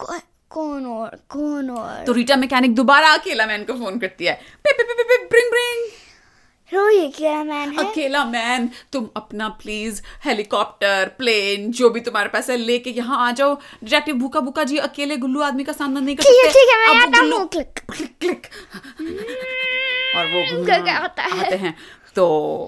कौन 0.51 0.85
और 0.87 1.17
कौन 1.29 1.69
और? 1.69 2.03
तो 2.05 2.13
रीटा 2.13 2.35
मैकेनिक 2.35 2.75
दोबारा 2.75 3.13
अकेला 3.13 3.45
मैन 3.45 3.63
को 3.63 3.73
फ़ोन 3.75 3.99
करती 3.99 4.25
है। 4.25 4.33
पिप 4.63 4.77
पिप 4.77 4.87
पिप 4.89 5.07
पिप 5.09 5.27
ब्रिंग 5.31 5.49
ब्रिंग 5.51 5.87
रो 6.71 6.89
ये 6.89 7.07
क्या 7.09 7.43
मैन 7.43 7.71
है? 7.71 7.83
अकेला 7.83 8.23
मैन 8.25 8.69
तुम 8.93 9.07
अपना 9.15 9.47
प्लीज़ 9.61 10.01
हेलीकॉप्टर 10.25 11.11
प्लेन 11.17 11.71
जो 11.71 11.89
भी 11.89 11.99
तुम्हारे 11.99 12.29
पास 12.29 12.49
है 12.49 12.57
लेके 12.57 12.89
यहाँ 12.89 13.27
आ 13.27 13.31
जाओ। 13.31 13.55
डिटेक्टिव 13.83 14.15
भूखा 14.15 14.39
भूखा 14.39 14.63
जी 14.63 14.77
अकेले 14.79 15.17
गुल्लू 15.17 15.41
आदमी 15.41 15.63
का 15.63 15.73
सामना 15.73 15.99
नहीं 15.99 16.15
कर 16.15 16.23
सकते 16.23 16.49
ठीक 16.49 16.69
है 16.69 16.77
मैं 16.85 17.01
आता 17.01 17.19
हूँ। 17.19 17.47
क्लिक। 17.47 17.79
Click 17.89 18.15
click. 18.19 18.47
और 20.17 20.25
वो 20.25 20.65
करके 20.65 20.91
आता 20.91 21.23
है। 21.23 21.39
आते 21.39 21.55
हैं। 21.55 21.75
तो 22.15 22.25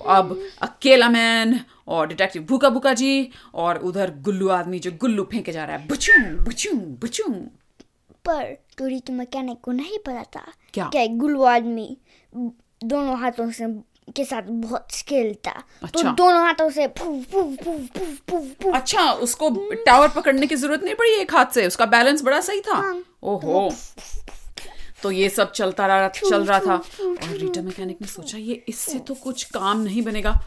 अब 0.10 0.38
अकेला 0.62 1.10
मैन 1.10 1.60
और 1.88 2.08
डिटेक्टिव 2.08 2.44
भूखा 2.44 2.70
भूखा 2.70 2.94
जी 2.94 3.30
और 3.54 3.78
उधर 3.84 4.14
गुल्लू 4.22 4.50
आदमी 4.50 4.80
जो 4.80 4.92
गुल्लू 5.02 5.24
फेंके 5.32 5.52
जा 5.52 5.66
रहा 5.66 5.78
है। 5.78 5.88
बुचू 5.88 6.14
बुचू 6.44 6.76
बुचू। 7.02 7.34
पर 8.26 8.54
टूरी 8.78 9.00
तो 9.00 9.14
मैकेनिक 9.14 9.62
को 9.62 9.72
नहीं 9.72 9.98
पता 10.06 10.24
था 10.36 10.46
क्या? 10.74 10.90
क्या 10.90 11.06
गुल्लू 11.18 11.44
आदमी 11.44 11.98
दोनों 12.34 13.18
हाथों 13.20 13.50
से 13.52 13.68
के 14.16 14.24
साथ 14.26 14.44
बहुत 14.44 14.92
स्किल 14.92 15.34
था 15.48 15.52
अच्छा। 15.52 15.88
तो 15.88 16.00
अच्छा। 16.00 16.12
दोनों 16.12 16.42
हाथों 16.46 16.70
से 16.70 16.88
फूफ 16.88 17.32
फूफ 17.32 17.64
फूफ 17.64 17.98
फूफ 17.98 18.30
फूफ 18.30 18.64
फूफ 18.64 18.76
अच्छा 18.76 19.12
उसको 19.26 19.50
टावर 19.86 20.08
पकड़ने 20.08 20.48
की 20.48 20.56
ज़रूरत 20.56 20.84
नहीं 20.84 20.96
पड़ी 20.96 21.12
एक 21.12 21.34
हाथ 21.34 21.54
से 21.54 21.68
उसका 21.68 21.86
बैलेंस 21.86 22.24
बड़ा 22.24 22.40
सही 22.42 22.62
था 22.62 22.76
हाँ। 22.76 23.04
ओहो 23.24 23.70
तो 25.04 25.12
ये 25.12 25.30
सब 25.30 25.52
चलता 25.52 25.86
रहा 25.88 26.08
चल 26.10 26.44
रहा 26.46 26.60
था 26.60 26.76
और 26.76 27.30
रीटा 27.30 27.62
मैकेनिक 27.62 28.02
ने 28.02 28.08
सोचा 28.08 28.38
ये 28.38 28.64
इससे 28.70 29.00
तो 29.00 29.14
कुछ 29.14 29.44
काम 29.54 29.82
नहीं 29.82 30.02
बनेगा 30.02 30.40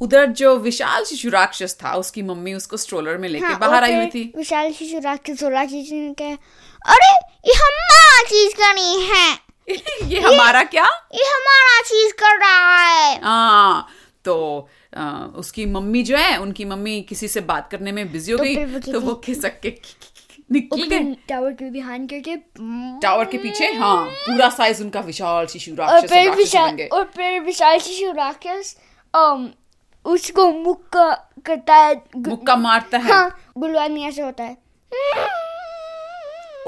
उधर 0.00 0.26
जो 0.26 0.56
विशाल 0.56 1.04
शिशु 1.04 1.30
राक्षस 1.30 1.76
था 1.84 1.94
उसकी 1.94 2.22
मम्मी 2.22 2.54
उसको 2.54 2.76
स्ट्रोलर 2.76 3.18
में 3.18 3.28
लेके 3.28 3.44
हाँ, 3.44 3.58
बाहर 3.58 3.84
आई 3.84 3.94
हुई 3.94 4.06
थी। 4.06 4.32
विशाल 4.36 4.72
शिशु 4.72 4.98
राक्षस 4.98 5.42
और 5.42 5.52
राक्षस 5.52 5.88
ने 5.92 6.14
कहा 6.22 6.92
अरे 6.94 7.10
ये 7.48 7.54
हमारा 7.54 8.22
चीज़ 8.28 8.54
करनी 8.54 9.06
है। 9.06 9.38
ये 10.08 10.20
हमारा 10.20 10.62
क्या? 10.62 10.84
ये 11.14 11.24
हमारा 11.24 11.80
चीज़ 11.82 12.12
कर 12.12 12.38
रहा 12.38 12.82
है। 12.82 13.20
हाँ 13.22 13.88
तो 14.24 14.68
आ, 14.96 15.24
उसकी 15.36 15.66
मम्मी 15.66 16.02
जो 16.02 16.16
है 16.16 16.36
उनकी 16.36 16.64
मम्मी 16.64 17.00
किसी 17.02 17.28
से 17.28 17.40
बात 17.40 17.70
करने 17.70 17.92
में 17.92 18.12
बिज़ी 18.12 18.32
हो 18.32 18.38
तो 18.38 18.44
गई 18.44 18.92
तो 18.92 19.00
वो 19.00 19.14
खिसक 19.14 19.60
के 19.60 19.74
निकल 20.52 20.82
गए। 20.82 21.14
टावर 21.28 21.52
के 21.52 21.70
बिहान 21.70 22.06
करके 22.06 22.36
टावर 23.02 23.24
के 23.24 23.38
पीछे? 23.38 23.72
हाँ 23.72 24.04
पूरा 24.06 24.48
साइज़ 24.50 24.82
उनका 24.82 25.00
विशाल 25.00 25.46
शिशु 25.46 25.70
और 25.70 25.76
राक्षस 25.76 26.08
फिर 26.08 26.30
विशाल 26.30 26.88
और 26.92 27.04
फिर 27.16 27.40
विशाल 27.40 27.78
शिशु 27.78 28.12
राक्षस 28.12 28.76
um, 29.14 29.48
उसको 30.04 30.50
मुक्का 30.52 31.10
करता 31.46 31.74
है 31.74 32.02
मुक्का 32.16 32.56
मारता 32.56 32.98
है। 32.98 33.12
हाँ 33.12 33.40
गुल्लू 33.58 33.78
आदमी 33.78 34.04
ऐसे 34.04 34.22
होता 34.22 34.44
है। 34.44 34.56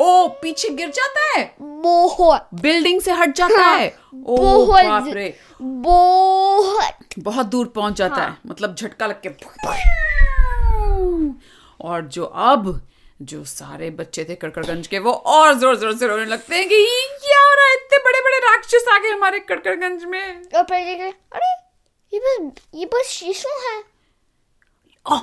ओ 0.00 0.28
पीछे 0.42 0.68
गिर 0.68 0.90
जाता 0.90 1.20
है। 1.30 1.54
बहुत। 1.60 2.48
बिल्डिंग 2.54 3.00
से 3.00 3.12
हट 3.12 3.34
जाता 3.36 3.62
हाँ, 3.62 3.78
है। 3.78 3.96
ओ 4.26 4.36
बहुत 4.36 4.84
बाप 4.84 5.08
रे। 5.14 5.38
बहुत। 5.62 7.18
बहुत 7.18 7.46
दूर 7.46 7.66
पहुँच 7.76 7.94
जाता 7.94 8.14
हाँ। 8.14 8.28
है। 8.28 8.36
मतलब 8.46 8.74
झटका 8.74 9.06
लग 9.06 9.20
के 9.26 9.28
और 11.80 12.06
जो 12.06 12.24
अब 12.24 12.88
जो 13.22 13.44
सारे 13.44 13.90
बच्चे 13.90 14.24
थे 14.24 14.34
कड़कड़गंज 14.34 14.86
के 14.86 14.98
वो 14.98 15.12
और 15.12 15.54
ज़ोर 15.54 15.76
ज़ोर 15.76 15.96
से 15.96 16.06
रोने 16.06 16.24
लगते 16.24 16.56
हैं 16.56 16.68
कि 16.68 16.74
ये 16.74 17.18
क्या 17.18 17.40
हो 17.40 17.54
रहा 17.54 17.66
है। 17.66 17.74
इतने 17.74 17.98
बड़े 17.98 18.20
बड़े 18.20 18.38
राक्षस 18.38 18.84
आ 18.92 18.98
गए 18.98 19.08
हमारे 19.08 19.40
कड़कड़गंज 19.40 20.04
में। 20.04 20.42
और 20.54 20.62
देखे 20.62 21.08
अरे 21.08 21.61
ये 22.14 22.20
बस 22.20 22.52
ये 22.74 22.86
बस 22.86 23.06
शीशु 23.06 23.48
है। 23.48 23.84
ओह, 25.12 25.20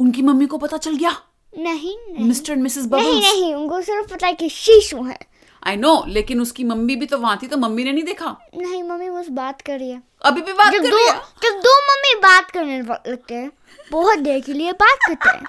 उनकी 0.00 0.22
मम्मी 0.22 0.46
को 0.46 0.58
पता 0.58 0.76
चल 0.76 0.96
गया? 0.96 1.22
नहीं 1.58 2.24
मिस्टर 2.28 2.52
एंड 2.52 2.62
मिसेस 2.62 2.86
बबल्स। 2.86 3.04
नहीं 3.04 3.20
नहीं 3.22 3.54
उनको 3.54 3.80
सिर्फ़ 3.82 4.06
पता 4.10 4.26
है 4.26 4.32
कि 4.32 4.48
शीशु 4.48 5.02
है। 5.02 5.18
आई 5.66 5.76
नो 5.76 6.04
लेकिन 6.08 6.40
उसकी 6.40 6.64
मम्मी 6.64 6.96
भी 6.96 7.06
तो 7.06 7.18
वहाँ 7.18 7.38
थी 7.42 7.46
तो 7.46 7.56
मम्मी 7.56 7.84
ने 7.84 7.92
नहीं 7.92 8.04
देखा? 8.04 8.36
नहीं 8.56 8.82
मम्मी 8.82 9.10
बस 9.10 9.28
बात 9.28 9.60
कर 9.60 9.78
रही 9.78 9.90
है। 9.90 10.02
अभी 10.22 10.40
भी 10.40 10.52
बात 10.52 10.72
कर 10.72 10.80
रही 10.80 11.06
है? 11.06 11.12
जब 11.14 11.60
दो 11.60 11.82
मम्मी 11.82 12.14
बात 12.14 12.50
करने 12.50 12.80
लगते 12.82 13.34
हैं 13.34 13.52
बहुत 13.92 14.18
देर 14.18 14.40
के 14.40 14.52
लिए 14.52 14.72
बात 14.72 14.98
करते 15.08 15.28
हैं। 15.28 15.44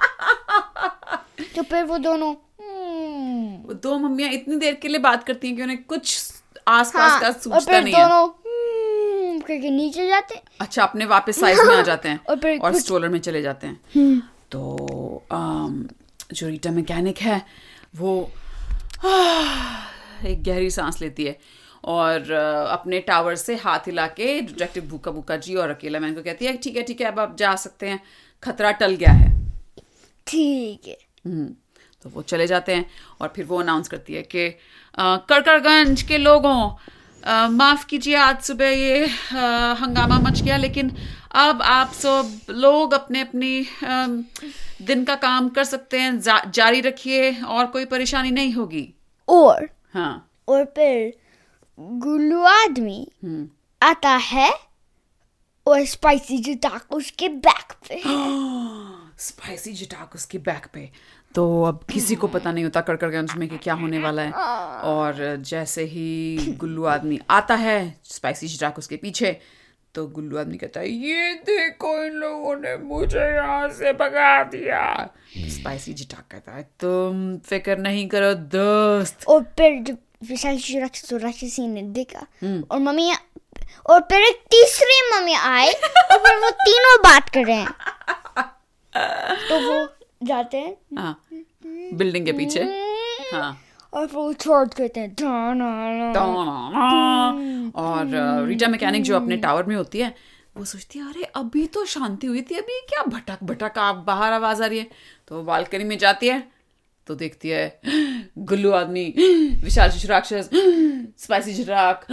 तो 1.56 1.64
फिर 1.64 1.84
वो 1.84 1.98
दोनों 1.98 2.32
"हम्म, 2.32 3.68
वो 3.68 3.74
दो 3.74 3.98
मम्मियाँ 4.00 4.32
इतनी 4.32 4.56
देर 4.56 4.74
के 4.74 4.88
लिए 4.88 5.00
बात 5.00 5.24
करती 5.24 5.48
हैं 5.48 5.58
कि 5.58 5.64
उन्हें 5.64 5.84
कुछ 5.84 6.34
आसपास 6.68 7.12
हाँ, 7.12 7.20
का 7.22 7.32
सूझता 7.32 7.80
नहीं 7.80 7.94
है। 7.94 8.10
दोनों 8.10 8.28
"हम्म" 9.44 9.48
करके 9.48 9.70
नीचे 9.70 10.08
जाते 10.08 10.36
हैं। 10.36 10.44
अच्छा 10.62 10.84
अपने 10.84 11.06
वापस 11.06 11.40
साइज़ 11.40 11.62
में 11.62 11.76
आ 11.76 11.82
जाते 11.92 12.10
हैं 12.10 12.20
और 12.30 12.36
और 12.60 12.76
स्ट्रोलर 12.80 13.10
में 13.10 13.20
चले 13.20 13.42
जाते 13.42 13.68
हैं। 13.68 14.20
तो 14.52 15.24
अम, 15.32 15.88
जो 16.34 16.48
रीटा 16.48 16.72
मैकेनिक 16.72 17.18
है 17.18 17.42
वो 17.96 18.32
एक 20.26 20.44
गहरी 20.44 20.70
सांस 20.70 21.02
लेती 21.02 21.24
है 21.26 21.38
और 21.84 22.32
अपने 22.32 23.00
टावर 23.00 23.36
से 23.36 23.56
हाथ 23.56 23.88
हिला 23.88 24.08
के 24.08 24.40
डिटेक्टिव 24.42 24.84
भूखा 24.86 25.12
भूखा 25.12 25.36
जी 25.38 25.56
और 25.56 25.70
अकेला 25.70 26.00
मैन 26.00 26.14
को 26.16 26.22
कहती 26.22 26.46
है 26.46 26.58
ठीक 26.58 26.76
है 26.78 26.84
ठीक 26.84 27.02
है 27.02 27.08
अब 27.08 27.20
आप 27.20 27.36
जा 27.38 27.56
सकते 27.56 27.90
हैं। 27.90 28.00
खतरा 28.44 28.72
टल 28.72 28.96
गया 28.96 29.12
है। 29.12 29.32
ठीक 30.28 30.88
है। 30.88 30.98
हम्म, 31.26 31.46
तो 32.04 32.10
वो 32.10 32.22
चले 32.22 32.48
जाते 32.48 32.76
हैं 32.76 32.86
और 33.22 33.34
फिर 33.36 33.46
वो 33.46 33.60
अनाउंस 33.60 33.88
करती 33.88 34.14
है 34.14 34.22
कि 34.22 34.50
कड़कड़गंज 35.00 36.02
के 36.02 36.18
लोगों 36.18 36.56
माफ़ 37.28 37.86
कीजिए 37.86 38.16
आज 38.16 38.42
सुबह 38.42 38.70
ये 38.70 39.06
अ, 39.06 39.76
हंगामा 39.80 40.20
मच 40.20 40.42
गया 40.42 40.58
लेकिन 40.58 40.92
अब 41.32 41.62
आप 41.62 41.92
सब 41.94 42.40
लोग 42.50 42.94
अपने 42.94 43.22
अपनी 43.22 43.66
दिन 44.86 45.04
का 45.04 45.16
काम 45.16 45.50
कर 45.50 45.64
सकते 45.64 46.00
हैं 46.00 46.20
जा, 46.20 46.44
जारी 46.46 46.82
रखिए 46.82 47.42
और 47.42 47.66
कोई 47.66 47.86
परेशानी 47.86 48.32
नहीं 48.32 48.54
होगी। 48.54 48.94
और 49.28 49.70
हाँ। 49.94 50.30
और 50.48 50.66
फिर 50.66 51.14
गुल्लू 51.80 52.42
आदमी 52.44 53.08
हम्म। 53.24 53.50
आता 53.82 54.10
है 54.10 54.52
और 55.68 55.86
स्पाइसी 55.86 56.38
जूता 56.38 56.82
उसके 56.92 57.30
बैक 57.30 57.74
पे। 57.90 57.96
स्पाइसी 59.20 59.74
जटाक 59.74 60.16
उसके 60.16 60.38
बैक 60.38 60.68
पे। 60.74 60.90
तो 61.36 61.64
अब 61.64 61.80
किसी 61.94 62.16
को 62.16 62.28
पता 62.28 62.52
नहीं 62.52 62.64
होता 62.64 62.82
कड़कड़गंज 62.82 63.34
में 63.38 63.48
कि 63.50 63.58
क्या 63.58 63.74
होने 63.74 64.00
वाला 64.00 64.22
है। 64.22 64.32
और 64.90 65.36
जैसे 65.42 65.84
ही 65.84 66.56
गुल्लू 66.60 66.84
आदमी 66.86 67.20
आता 67.30 67.56
है 67.56 67.78
स्पाइसी 68.06 68.48
जटाक 68.48 68.78
उसके 68.78 68.96
पीछे 68.98 69.38
तो 69.96 70.06
गुल्लू 70.08 70.38
आदमी 70.38 70.58
कहता 70.58 70.80
है 70.80 70.90
ये 70.90 71.34
देखो 71.48 71.94
इन 72.04 72.14
लोगों 72.20 72.56
ने 72.56 72.76
मुझे 72.78 73.26
यहाँ 73.36 73.68
से 73.70 73.94
भगा 73.94 74.44
दिया। 74.44 75.10
स्पाइसी 75.50 75.94
जटाक 75.94 76.24
कहता 76.32 76.52
है 76.52 76.64
तुम 76.80 77.38
फ़िक्र 77.50 77.78
नहीं 77.78 78.08
करो 78.10 78.34
दोस्त। 78.56 79.28
और 79.28 79.44
फिर 79.58 79.82
जब 79.84 79.98
विशाल 80.30 80.58
राक्षस 80.82 81.14
और 81.14 81.20
राक्षसी 81.20 81.68
ने 81.68 81.82
देखा 81.98 82.26
और 82.72 82.80
मम्मी 82.80 83.12
और 83.90 84.00
फिर 84.12 84.22
एक 84.22 84.44
तीसरी 84.52 85.02
मम्मी 85.10 85.34
आए 85.36 85.72
और 85.72 86.18
फिर 86.18 86.38
वो 86.38 86.50
तीनों 86.62 86.98
बात 87.04 87.30
कर 87.30 87.46
रहे 87.46 87.56
हैं। 87.58 87.74
तो 89.50 89.60
वो 89.62 89.86
जाते 90.26 90.58
हैं। 90.58 90.98
हाँ 90.98 91.20
बिल्डिंग 91.94 92.26
के 92.26 92.32
पीछे। 92.32 92.64
हाँ। 93.34 93.58
और 93.94 94.08
फिर 94.08 94.20
वो 94.20 94.34
छोड़ 94.34 94.68
करते 94.68 95.00
हैं। 95.00 95.16
और 97.76 98.48
रीटा 98.48 98.68
मैकेनिक 98.68 99.04
जो 99.04 99.16
अपने 99.16 99.38
टावर 99.38 99.64
में 99.64 99.76
होती 99.76 100.00
है 100.00 100.16
वो 100.58 100.66
सोचती 100.66 101.00
है 101.00 101.06
अरे 101.10 101.24
अभी 101.36 101.66
तो 101.68 101.86
शांति 101.86 102.28
हुई 102.28 102.42
थी 102.42 102.56
अभी 102.56 102.80
क्या 102.90 103.04
भटक 103.04 103.44
भटक 103.44 103.78
आप 103.78 104.04
बाहर 104.08 104.34
आवाज़ 104.34 104.64
आ 104.64 104.66
रही 104.66 104.80
है? 104.80 104.88
तो 105.28 105.36
वो 105.36 105.44
बालकनी 105.44 105.84
में 105.84 105.98
जाती 105.98 106.28
है 106.28 106.44
तो 107.08 107.16
देखती 107.16 107.50
है 107.50 107.80
गुल्लू 108.38 108.72
आदमी 108.72 109.06
विशाल 109.64 109.90
शिशु 109.90 110.08
राक्षस 110.08 110.50
स्पाइसी 111.20 111.54
चिराग 111.54 112.06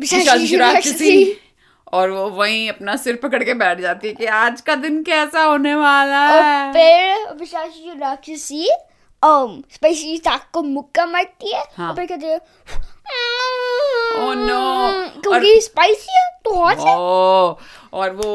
विशाल 0.00 0.20
शिशु 0.20 0.38
शिशु 0.38 0.58
राक्षसी। 0.58 0.90
राक्षसी। 0.90 1.47
और 1.92 2.10
वो 2.10 2.28
वहीं 2.30 2.68
अपना 2.68 2.96
सिर 2.96 3.16
पकड़ 3.22 3.42
के 3.44 3.54
बैठ 3.54 3.80
जाती 3.80 4.08
है 4.08 4.14
कि 4.14 4.26
आज 4.38 4.60
का 4.60 4.74
दिन 4.74 5.02
कैसा 5.02 5.42
होने 5.42 5.74
वाला 5.74 6.26
और 6.32 6.42
है 6.42 6.72
फिर 6.72 7.32
विशाल 7.40 7.70
राक्षसी 8.00 8.68
um, 9.22 9.50
स्पाइसी 9.74 10.18
ताक 10.24 10.48
को 10.52 10.62
मुक्का 10.62 11.06
मारती 11.06 11.54
है 11.54 11.62
हाँ। 11.76 11.88
और 11.88 11.96
फिर 11.96 12.06
कहते 12.06 12.26
हैं 12.26 12.40
Oh 14.18 14.32
no! 14.36 15.22
क्योंकि 15.22 15.60
स्पाइसी 15.60 16.12
है 16.12 16.28
तो 16.44 16.54
हॉट 16.54 16.78
है 16.78 16.94
ओ, 16.96 17.58
और 17.92 18.10
वो 18.16 18.32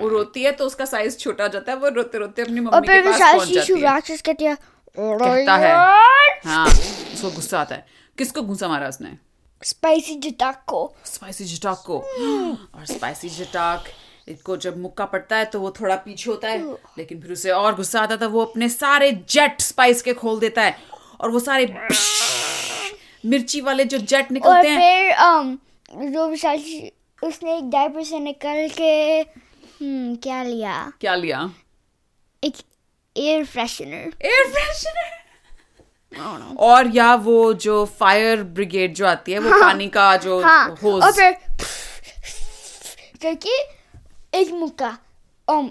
वो 0.00 0.08
रोती 0.08 0.42
है 0.42 0.52
तो 0.52 0.64
उसका 0.64 0.84
साइज़ 0.84 1.16
छोटा 1.18 1.44
हो 1.44 1.48
जाता 1.48 1.72
है 1.72 1.78
वो 1.78 1.88
रोते 1.94 2.18
रोते 2.18 2.42
अपनी 2.42 2.60
और 2.60 2.80
मम्मी 2.80 2.86
के 2.88 3.00
पास 3.02 3.20
पहुँच 3.34 3.48
जाती 3.48 3.72
है 3.72 3.80
राक्षस 3.82 4.22
कहते 4.22 4.44
हैं 4.44 4.56
कहता 4.96 5.56
है। 5.56 5.72
हाँ 6.46 6.66
उसको 6.66 7.30
गुस्सा 7.30 7.60
आता 7.60 7.74
है 7.74 7.86
किसको 8.18 8.42
गुस्सा 8.42 8.68
मारा 8.68 8.88
उसने 8.88 9.16
स्पाइसी 9.62 10.14
जटाक 10.14 10.64
को 10.66 10.94
स्पाइसी 11.04 11.44
जटाक 11.44 11.82
को 11.86 11.98
और 12.74 12.86
स्पाइसी 12.86 13.28
जटाक 13.28 13.84
को 14.44 14.56
जब 14.56 14.78
मुक्का 14.78 15.04
पड़ता 15.04 15.36
है 15.36 15.44
तो 15.44 15.60
वो 15.60 15.70
थोड़ा 15.70 15.96
पीछे 15.96 16.30
होता 16.30 16.48
है 16.48 16.72
लेकिन 16.72 17.20
फिर 17.20 17.32
उसे 17.32 17.50
और 17.50 17.74
गुस्सा 17.74 18.00
आता 18.00 18.16
था 18.16 18.26
वो 18.26 18.44
अपने 18.44 18.68
सारे 18.68 19.12
जेट 19.12 19.60
स्पाइस 19.60 20.02
के 20.02 20.12
खोल 20.12 20.40
देता 20.40 20.62
है 20.62 20.78
और 21.20 21.30
वो 21.30 21.38
सारे 21.38 21.66
मिर्ची 23.26 23.60
वाले 23.60 23.84
जो 23.84 23.98
जेट 23.98 24.24
और 24.24 24.32
निकलते 24.32 24.68
हैं। 24.68 24.78
फिर 24.78 25.16
um, 25.16 25.56
जो 26.12 26.28
विशाल 26.28 26.56
उसने 27.22 27.58
एक 27.58 27.70
डायपर 27.70 28.02
से 28.02 28.18
निकल 28.18 28.68
के 28.68 29.20
हम्म 29.84 30.16
क्या 30.16 30.42
लिया? 30.42 30.92
क्या 31.00 31.14
लिया? 31.14 31.50
एक 32.44 32.54
एयर 33.16 33.44
फ्रेशनर 33.44 34.12
एयर 34.22 34.52
फ्रेशनर 34.52 35.25
और 36.58 36.90
या 36.94 37.14
वो 37.14 37.52
जो 37.54 37.84
फायर 38.00 38.42
ब्रिगेड 38.56 38.94
जो 38.94 39.06
आती 39.06 39.32
है 39.32 39.38
वो 39.38 39.50
हाँ, 39.50 39.60
पानी 39.60 39.88
का 39.88 40.16
जो 40.16 40.40
हाँ। 40.42 40.68
और 40.68 40.78
होज 40.82 41.02
फिर 41.16 41.32
करके 43.22 43.58
एक 44.38 44.52
मुक्का। 44.52 44.96
um, 45.48 45.68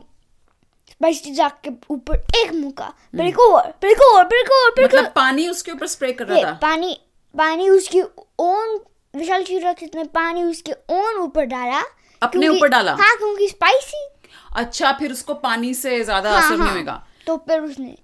स्पाइसी 0.91 1.31
जटाक 1.31 1.59
के 1.63 1.69
ऊपर 1.93 2.15
एक 2.37 2.51
मुक्का। 2.53 2.87
फिर 3.11 3.25
एक 3.25 3.39
और 3.39 3.71
फिर 3.81 3.91
एक 3.91 4.01
और 4.03 4.23
फिर 4.23 4.39
एक 4.39 4.51
और 4.53 4.69
फिर 4.75 4.85
मतलब 4.85 5.11
पानी 5.15 5.47
उसके 5.47 5.71
ऊपर 5.71 5.87
स्प्रे 5.87 6.11
कर 6.13 6.27
रहा 6.27 6.43
था। 6.43 6.53
पानी 6.61 6.97
पानी 7.35 7.69
उसकी 7.69 8.01
ओन 8.01 8.79
विशाल 9.13 9.43
शिवराक्षस 9.43 9.89
ने 9.95 10.03
पानी 10.15 10.43
उसके 10.43 10.71
ओन 10.71 11.17
ऊपर 11.17 11.45
डाला। 11.45 11.81
अपने 12.21 12.47
ऊपर 12.47 12.67
डाला? 12.67 12.93
हाँ 12.93 13.15
क्योंकि 13.17 13.47
स्पाइसी 13.49 14.07
अच्छा 14.55 14.91
फिर 14.99 15.11
उसको 15.11 15.33
पानी 15.35 15.73
से 15.73 16.03
ज़्यादा 16.03 16.31
हाँ, 16.31 16.41
असर 16.41 16.57
नहीं 16.57 16.67
हाँ। 16.67 16.77
होगा 16.77 17.05
तो 17.27 17.37
फिर 17.47 17.61
उसने 17.61 17.95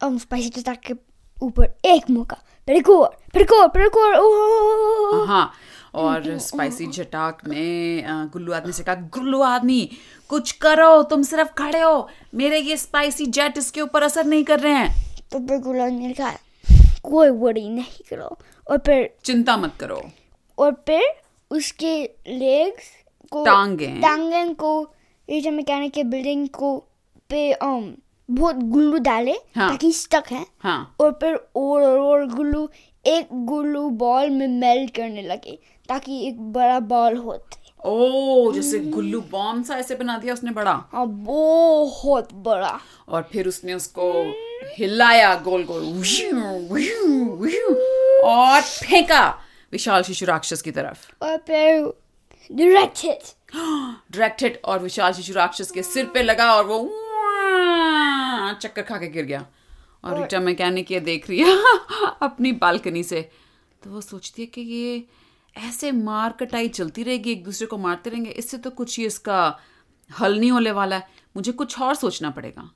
um, 0.00 0.18
स्पाइसी 0.20 0.48
चटाक 0.50 0.80
के 0.86 0.94
ऊपर 1.42 1.74
एक 1.84 2.10
मौका। 2.10 2.36
फिर 2.66 2.76
एक 2.76 3.96
और 3.96 4.16
ओह! 4.16 5.26
हाँ 5.28 5.52
और 5.94 6.38
स्पाइसी 6.38 6.86
झटाक 6.86 7.48
ने 7.48 8.02
अ, 8.02 8.12
गुल्लू 8.32 8.52
आदमी 8.52 8.72
से 8.72 8.82
कहा 8.82 8.94
गुल्लू 8.94 9.40
आदमी 9.40 9.90
कुछ 10.28 10.52
करो 10.52 11.02
तुम 11.02 11.22
सिर्फ़ 11.22 11.48
खड़े 11.48 11.80
हो। 11.80 12.08
मेरे 12.34 12.58
ये 12.58 12.76
स्पाइसी 12.76 13.26
जेट 13.26 13.58
इसके 13.58 13.80
ऊपर 13.80 14.02
असर 14.02 14.24
नहीं 14.24 14.44
कर 14.44 14.60
रहे 14.60 14.72
हैं। 14.72 15.14
तो 15.32 15.38
फिर 15.38 15.58
गुलाब 15.58 15.88
ने 15.88 16.12
कहा 16.12 16.32
कोई 17.02 17.30
वरी 17.30 17.68
नहीं 17.68 18.04
करो। 18.10 18.38
और 18.70 18.78
फिर 18.78 19.14
चिंता 19.24 19.56
मत 19.56 19.74
करो। 19.80 20.02
और 20.58 20.72
फिर 20.72 21.02
उसके 21.50 22.04
लेग्स 22.28 22.84
को 23.30 23.44
टांगें। 23.44 24.00
टांगें 24.00 24.54
को 24.54 24.82
रेजा 25.30 25.50
मैकेनिक 25.50 25.92
के 25.92 26.04
बिल्डिंग 26.04 26.48
को 26.48 26.84
पे 27.30 27.54
um, 27.54 27.84
बहुत 28.28 28.56
गुल्लू 28.56 28.98
डाले 28.98 29.32
हाँ। 29.56 29.70
ताकि 29.70 29.92
स्टक 29.92 30.24
है। 30.30 30.44
हाँ। 30.60 30.94
और 31.00 31.12
फिर 31.20 31.34
और 31.34 31.82
और 31.82 31.98
और 31.98 32.26
गुल्लू 32.26 32.68
एक 33.06 33.28
गुल्लू 33.46 33.88
बॉल 33.90 34.30
में 34.30 34.46
मेल्ट 34.48 34.94
करने 34.96 35.22
लगे 35.22 35.58
ताकि 35.88 36.26
एक 36.28 36.40
बड़ा 36.52 36.78
बॉल 36.80 37.16
होते 37.16 37.56
ओ 37.84 38.52
जैसे 38.52 38.78
गुल्लू 38.78 39.20
बॉम्ब 39.30 39.64
सा 39.64 39.74
ऐसे 39.78 39.94
बना 39.94 40.16
दिया 40.18 40.34
उसने 40.34 40.50
बड़ा। 40.50 40.72
हाँ 40.92 41.06
बहुत 41.06 42.32
बड़ा। 42.34 42.78
और 43.08 43.28
फिर 43.32 43.48
उसने 43.48 43.74
उसको 43.74 44.10
हिलाया 44.78 45.34
गोल 45.44 45.64
गोल 45.64 45.84
और 48.24 48.60
फेंका 48.60 49.28
विशाल 49.72 50.02
शिशु 50.02 50.26
राक्षस 50.26 50.62
की 50.62 50.70
तरफ़। 50.70 51.24
और 51.24 51.36
फिर 51.36 51.92
डायरेक्ट 52.50 53.04
हिट 53.04 53.22
डायरेक्ट 53.54 54.42
हिट 54.42 54.60
और 54.64 54.78
विशाल 54.78 55.12
शिशु 55.12 55.32
राक्षस 55.32 55.70
के 55.70 55.82
सिर 55.82 56.04
पे 56.14 56.22
लगा 56.22 56.52
और 56.54 56.64
वो 56.64 56.78
चक्कर 58.52 58.82
खा 58.82 58.98
के 58.98 59.08
गिर 59.08 59.24
गया। 59.24 59.46
और 60.04 60.20
रिटा 60.20 60.40
मैकेनिक 60.40 60.92
ये 60.92 61.00
देख 61.00 61.28
रही 61.30 61.38
है 61.38 61.56
अपनी 62.22 62.52
बालकनी 62.52 63.02
से। 63.02 63.30
तो 63.82 63.90
वो 63.90 64.00
सोचती 64.00 64.42
है 64.42 64.46
कि 64.46 64.60
ये 64.60 65.08
ऐसे 65.58 65.92
मार 65.92 66.32
कटाई 66.32 66.68
चलती 66.68 67.02
रहेगी 67.02 67.32
एक 67.32 67.44
दूसरे 67.44 67.66
को 67.66 67.78
मारते 67.78 68.10
रहेंगे। 68.10 68.30
इससे 68.30 68.58
तो 68.58 68.70
कुछ 68.70 68.98
ही 68.98 69.06
इसका 69.06 69.60
हल 70.20 70.38
नहीं 70.40 70.50
होने 70.50 70.70
वाला 70.70 70.96
है। 70.96 71.08
मुझे 71.36 71.52
कुछ 71.52 71.80
और 71.80 71.94
सोचना 71.94 72.30
पड़ेगा। 72.30 72.70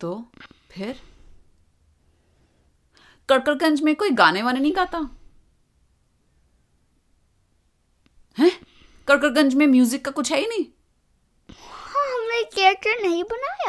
तो 0.00 0.30
फिर? 0.70 1.00
कड़कड़गंज 3.28 3.80
में 3.80 3.96
कोई 3.96 4.10
गाने 4.10 4.42
वाने 4.42 4.60
नहीं 4.60 4.76
गाता? 4.76 5.10
है? 8.38 8.50
कड़कड़गंज 9.08 9.54
में 9.54 9.66
म्यूज़िक 9.66 10.04
का 10.04 10.10
कुछ 10.10 10.32
है 10.32 10.38
ही 10.40 10.46
नहीं 10.46 10.64
हाँ 11.60 12.14
हमने 12.14 12.42
कैरेक्टर 12.44 13.02
नहीं 13.02 13.24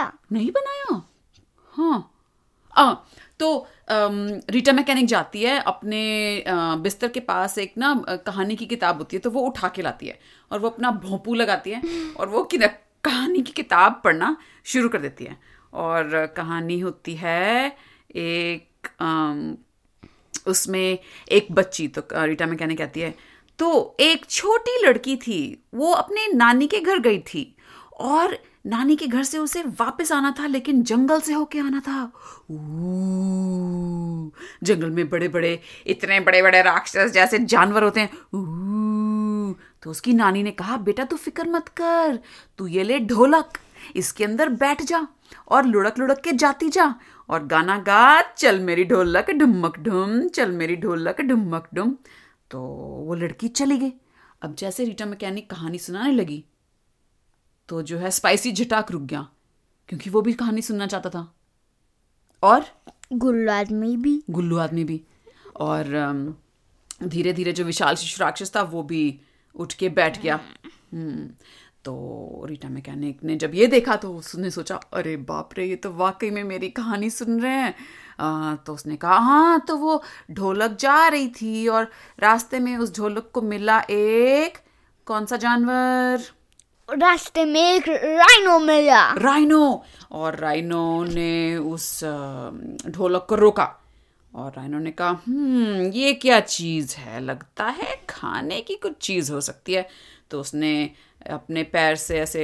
बनाया 0.10 0.40
नहीं 0.40 0.52
बनाया? 0.52 1.02
हाँ। 1.70 2.14
आ, 2.78 2.94
तो 3.40 3.68
रीटा 4.50 4.72
मैकेनिक 4.72 5.06
जाती 5.06 5.42
है 5.42 5.60
अपने 5.60 6.44
बिस्तर 6.50 7.08
के 7.08 7.20
पास 7.20 7.58
एक 7.58 7.74
ना 7.78 8.06
कहानी 8.10 8.56
की 8.56 8.66
किताब 8.66 8.98
होती 8.98 9.16
है 9.16 9.22
तो 9.22 9.32
वो 9.32 9.42
उठा 9.42 9.68
के 9.68 9.82
लाती 9.82 10.08
है 10.08 10.20
और 10.52 10.60
वो 10.60 10.70
अपना 10.70 10.92
भोंपू 10.92 11.34
लगाती 11.34 11.72
है 11.72 11.82
और 12.18 12.30
वो 12.30 12.50
कहानी 12.54 13.42
की 13.42 13.52
किताब 13.52 14.02
पढ़ना 14.04 14.38
शुरू 14.66 14.90
कर 14.90 15.00
देती 15.02 15.24
है 15.26 15.38
और 15.74 16.34
कहानी 16.38 16.80
होती 16.80 17.16
है 17.16 17.78
एक 18.16 18.68
उसमें 20.48 21.00
एक 21.32 21.48
बच्ची 21.52 21.88
तो 21.88 22.04
रीटा 22.14 22.46
मैकेनिक 22.46 22.78
कहती 22.78 23.00
है 23.00 23.16
तो 23.60 23.98
एक 24.00 24.26
छोटी 24.30 24.86
लड़की 24.86 25.16
थी 25.16 25.64
वो 25.74 25.92
अपने 25.92 26.28
नानी 26.34 26.68
के 26.68 26.80
घर 26.80 27.00
गई 27.00 27.20
थी 27.20 27.56
और 28.00 28.38
नानी 28.66 28.96
के 28.96 29.08
घर 29.08 29.24
से 29.24 29.38
उसे 29.38 29.64
वापस 29.80 30.12
आना 30.12 30.34
था, 30.40 30.48
लेकिन 30.48 30.84
जंगल 30.84 31.22
से 31.22 31.34
होके 31.34 31.60
आना 31.60 31.80
था। 31.80 32.12
जंगल 34.64 34.90
में 34.90 35.10
बड़े 35.10 35.28
बड़े 35.28 35.60
इतने 35.88 36.20
बड़े 36.20 36.42
बड़े 36.42 36.62
राक्षस 36.62 37.12
जैसे 37.12 37.40
जानवर 37.40 37.84
होते 37.84 38.00
हैं। 38.00 38.10
तो 39.84 39.90
उसकी 39.92 40.14
नानी 40.14 40.44
ने 40.44 40.52
कहा, 40.52 40.78
बेटा, 40.78 41.04
तू 41.04 41.16
फ़िक्र 41.16 41.48
मत 41.50 41.68
कर, 41.78 42.20
तू 42.58 42.68
ये 42.68 42.84
ले 42.84 43.00
ढोलक, 43.00 43.58
इसके 43.96 44.24
अंदर 44.24 44.50
बैठ 44.50 44.82
जा 44.82 45.08
और 45.48 45.66
लुढ़क 45.66 46.00
लुढ़क 46.00 46.22
के 46.24 46.32
जाती 46.34 46.70
जा 46.70 46.94
और 47.30 47.46
गाना 47.46 47.78
गा, 47.80 48.22
चल 48.22 48.60
मेरी 48.60 48.86
ढोलक 48.86 49.32
ढुमक 49.32 49.80
ढुम, 49.80 50.28
चल 50.28 50.52
मेरी 50.52 50.76
ढोलक 50.76 51.22
ढुमक 51.22 51.68
ढुम। 51.76 51.96
तो 52.52 52.60
वो 53.08 53.16
लड़की 53.16 53.48
चली 53.48 53.78
गई। 53.78 53.94
अब 54.42 54.56
जैसे 54.56 54.84
रीटा 54.86 55.06
मैकेनिक 55.06 55.50
कहानी 55.50 55.78
सुनाने 55.78 56.12
लगी 56.12 56.44
तो 57.70 57.82
जो 57.82 57.98
है 57.98 58.12
स्पाइसी 58.12 58.52
झटाक 58.52 58.92
रुक 58.92 59.02
गया 59.02 59.28
क्योंकि 59.90 60.10
वो 60.10 60.22
भी 60.22 60.34
कहानी 60.34 60.62
सुनना 60.62 60.88
चाहता 60.88 61.10
था। 61.10 61.36
और? 62.44 62.66
गुल्लू 63.14 63.52
आदमी 63.52 63.96
भी। 63.98 64.24
गुल्लू 64.30 64.58
आदमी 64.58 64.84
भी। 64.84 65.02
और 65.56 65.86
धीरे 67.04 67.34
धीरे 67.34 67.52
जो 67.52 67.64
विशाल 67.64 67.96
शिशु 67.96 68.24
राक्षस 68.24 68.56
था 68.56 68.62
वो 68.62 68.84
भी 68.84 69.20
उठ 69.56 69.74
के 69.74 69.90
बैठ 69.90 70.22
गया। 70.22 70.40
हम्म, 70.94 71.30
तो 71.86 72.46
रीटा 72.50 72.70
मैकेनिक 72.70 73.24
ने 73.24 73.36
जब 73.36 73.52
ये 73.56 73.68
देखा 73.68 73.96
तो 73.96 74.14
उसने 74.14 74.50
सोचा 74.52 74.76
अरे 74.94 75.16
बाप 75.18 75.50
रे 75.58 75.66
ये 75.66 75.76
तो 75.76 75.92
वाकई 75.94 76.30
में 76.30 76.44
मेरी 76.44 76.70
कहानी 76.70 77.10
सुन 77.10 77.40
रहे 77.42 77.52
हैं। 77.52 77.76
आ, 78.20 78.56
तो 78.56 78.74
उसने 78.74 78.96
कहा 78.96 79.18
हाँ 79.18 79.60
तो 79.68 79.78
वो 79.78 80.02
ढोलक 80.32 80.78
जा 80.78 81.08
रही 81.08 81.28
थी 81.32 81.68
और 81.68 81.92
रास्ते 82.20 82.60
में 82.60 82.78
उस 82.78 82.96
ढोलक 82.96 83.30
को 83.34 83.42
मिला 83.42 83.80
एक 83.90 84.58
कौन 85.06 85.26
सा 85.26 85.38
जानवर? 85.38 86.24
रास्ते 86.94 87.46
में 87.46 87.62
एक 87.74 87.88
राइनो 87.90 88.60
मिला। 88.60 89.14
राइनो 89.14 89.84
और 90.12 90.36
राइनो 90.36 91.04
ने 91.04 91.58
उस 91.58 92.04
ढोलक 92.88 93.26
को 93.30 93.36
रोका। 93.36 93.76
और 94.36 94.52
राइनो 94.58 94.80
ने 94.80 94.92
कहा 94.92 95.10
हम्म 95.28 95.92
ये 95.92 96.14
क्या 96.14 96.40
चीज़ 96.40 96.96
है? 96.96 97.20
लगता 97.20 97.66
है 97.66 97.96
खाने 98.10 98.62
की 98.62 98.76
कुछ 98.76 98.98
चीज़ 98.98 99.32
हो 99.32 99.42
सकती 99.42 99.74
है। 99.74 99.88
तो 100.32 100.40
उसने 100.42 100.92
अपने 101.30 101.64
पैर 101.64 101.96
से 101.96 102.20
ऐसे 102.20 102.44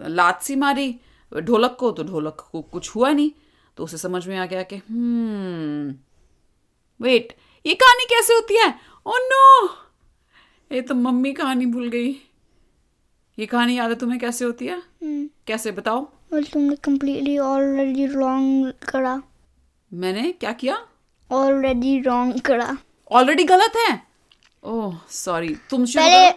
लात 0.00 0.42
सी 0.42 0.56
मारी 0.56 0.94
ढोलक 1.34 1.76
को 1.80 1.90
तो 1.90 2.04
ढोलक 2.04 2.48
को 2.52 2.62
कुछ 2.62 2.94
हुआ 2.94 3.10
नहीं। 3.10 3.30
तो 3.76 3.84
उसे 3.84 3.98
समझ 3.98 4.26
में 4.28 4.36
आ 4.36 4.46
गया 4.46 4.62
कि 4.62 4.76
हम्म 4.76 5.94
वेट 7.04 7.36
ये 7.66 7.74
कहानी 7.74 8.04
कैसे 8.04 8.34
होती 8.34 8.56
है? 8.56 8.74
ओ 9.06 9.12
नो 9.16 9.68
ये 10.72 10.80
तो 10.80 10.94
मम्मी 10.94 11.32
कहानी 11.32 11.66
भूल 11.66 11.88
गई। 11.88 12.16
ये 13.38 13.46
कहानी 13.46 13.78
याद 13.78 13.90
है 13.90 13.96
तुम्हें 13.96 14.20
कैसे 14.20 14.44
होती 14.44 14.66
है? 14.66 14.82
कैसे? 15.46 15.72
बताओ। 15.72 16.08
और 16.32 16.42
तुमने 16.44 16.76
completely 16.76 17.36
already 17.38 18.14
wrong 18.14 18.72
करा। 18.88 19.22
मैंने 19.92 20.32
क्या 20.32 20.52
किया? 20.52 20.86
Already 21.32 22.06
wrong 22.06 22.40
करा। 22.40 22.78
ऑलरेडी 23.12 23.44
गलत 23.44 23.72
है? 23.76 24.02
ओह 24.64 24.94
सॉरी 25.10 25.56
तुम 25.70 25.84
पहले 25.84 26.30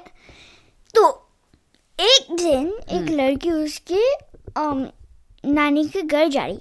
तो 0.96 1.30
एक 2.00 2.28
दिन 2.32 2.68
एक 2.68 3.10
लड़की 3.10 3.52
उसके 3.52 4.16
um, 4.62 4.86
नानी 5.46 5.88
के 5.88 6.02
घर 6.02 6.28
जा 6.28 6.46
रही। 6.46 6.60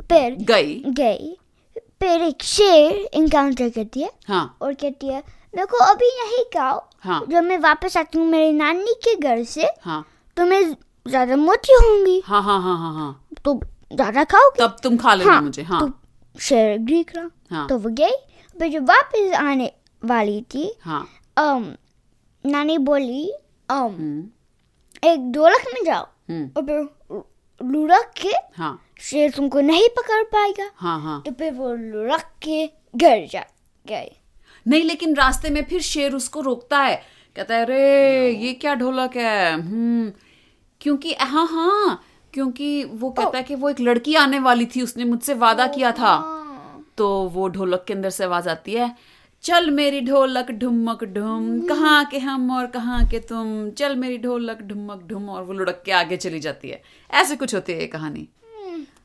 फिर 0.00 0.34
गई। 0.34 0.82
गई। 0.86 1.38
फिर 1.78 2.22
एक 2.22 2.42
शेर 2.42 3.08
इनकाउंटर 3.14 3.70
करती 3.70 4.02
है 4.02 4.12
हाँ। 4.28 4.56
और 4.60 4.74
कहती 4.74 5.06
है 5.06 5.37
मेरे 5.54 5.66
को 5.66 5.78
अभी 5.84 6.10
नहीं 6.18 6.44
खाओ 6.54 6.80
हाँ। 7.02 7.24
जब 7.30 7.42
मैं 7.42 7.58
वापस 7.58 7.96
आती 7.96 8.18
हूँ 8.18 8.26
मेरी 8.26 8.52
नानी 8.52 8.94
के 9.04 9.14
घर 9.16 9.42
से 9.44 9.68
हाँ। 9.82 10.04
तो 10.36 10.44
मैं 10.46 10.62
ज़्यादा 11.06 11.36
मोटी 11.36 11.72
होंगी। 11.74 12.20
हाँ 12.26 12.42
हाँ 12.42 12.60
हाँ 12.62 12.76
हाँ 12.78 12.92
हाँ। 12.94 13.26
तो 13.44 13.54
ज़्यादा 13.92 14.24
खाओगी? 14.24 14.62
तब 14.62 14.76
तुम 14.82 14.96
खा 14.96 15.14
लेना 15.14 15.32
हाँ, 15.32 15.40
मुझे 15.42 15.62
हाँ। 15.62 15.80
तो 15.80 16.40
शेर 16.40 16.70
एग्री 16.70 17.02
करा 17.02 17.28
हाँ। 17.50 17.66
तो 17.68 17.78
वो 17.78 17.90
गई। 17.90 18.16
फिर 18.56 18.72
जब 18.72 18.88
वापस 18.88 19.34
आने 19.34 19.70
वाली 20.02 20.40
थी 20.54 20.72
हाँ। 20.82 21.06
um, 21.36 21.64
नानी 22.44 22.78
बोली 22.78 23.32
um, 23.68 23.90
हम्म, 23.92 24.28
एक 25.04 25.30
ढोलक 25.32 25.64
में 25.74 25.84
जाओ। 25.84 26.06
हम्म, 26.30 26.50
और 26.56 26.62
फिर 26.66 27.22
लुढ़क 27.60 28.12
के 28.20 28.32
हाँ। 28.56 28.78
शेर 29.00 29.30
तुमको 29.30 29.60
नहीं 29.60 29.88
पकड़ 29.96 30.22
पाएगा। 30.32 30.70
हाँ 30.76 31.00
हाँ। 31.00 31.22
तो 31.26 31.32
फिर 31.32 31.52
वो 31.52 31.72
लुढ़क 31.74 32.30
के 32.42 32.64
घर 32.96 33.26
जा 33.26 33.44
गए। 33.84 34.10
नहीं 34.68 34.84
लेकिन 34.84 35.14
रास्ते 35.14 35.50
में 35.50 35.64
फिर 35.64 35.80
शेर 35.80 36.14
उसको 36.14 36.40
रोकता 36.40 36.78
है। 36.78 36.96
कहता 37.36 37.54
है 37.54 37.64
अरे 37.64 38.30
ये 38.30 38.52
क्या 38.52 38.74
ढोलक 38.74 39.16
है? 39.16 39.52
हम्म 39.52 40.10
क्योंकि 40.80 41.14
हाँ 41.14 41.46
हाँ 41.46 42.02
क्योंकि 42.34 42.84
वो 42.84 43.10
कहता 43.10 43.38
है 43.38 43.44
कि 43.44 43.54
वो 43.54 43.68
एक 43.70 43.80
लड़की 43.80 44.14
आने 44.14 44.38
वाली 44.38 44.66
थी 44.66 44.82
उसने 44.82 45.04
मुझसे 45.04 45.34
वादा 45.34 45.66
किया 45.66 45.92
था। 45.92 46.16
तो 46.98 47.08
वो 47.28 47.48
ढोलक 47.48 47.84
के 47.88 47.94
अंदर 47.94 48.10
से 48.10 48.24
आवाज़ 48.24 48.48
आती 48.48 48.72
है 48.72 48.94
चल 49.44 49.70
मेरी 49.70 50.00
ढोलक 50.00 50.50
ढुमक 50.50 51.04
ढुम 51.04 51.60
कहाँ 51.66 52.04
के 52.04 52.18
हम 52.18 52.50
और 52.50 52.66
कहाँ 52.66 53.04
के 53.08 53.18
तुम? 53.18 53.70
चल 53.70 53.96
मेरी 53.96 54.18
ढोलक 54.18 54.62
ढुमक 54.62 55.02
ढुम 55.06 55.28
और 55.28 55.44
वो 55.44 55.52
लुढ़क 55.52 55.82
के 55.86 55.92
आगे 55.92 56.16
चली 56.16 56.40
जाती 56.40 56.68
है। 56.68 56.82
ऐसे 57.10 57.36
कुछ 57.36 57.54
होती 57.54 57.72
है 57.72 57.80
ये 57.80 57.86
कहानी। 57.86 58.28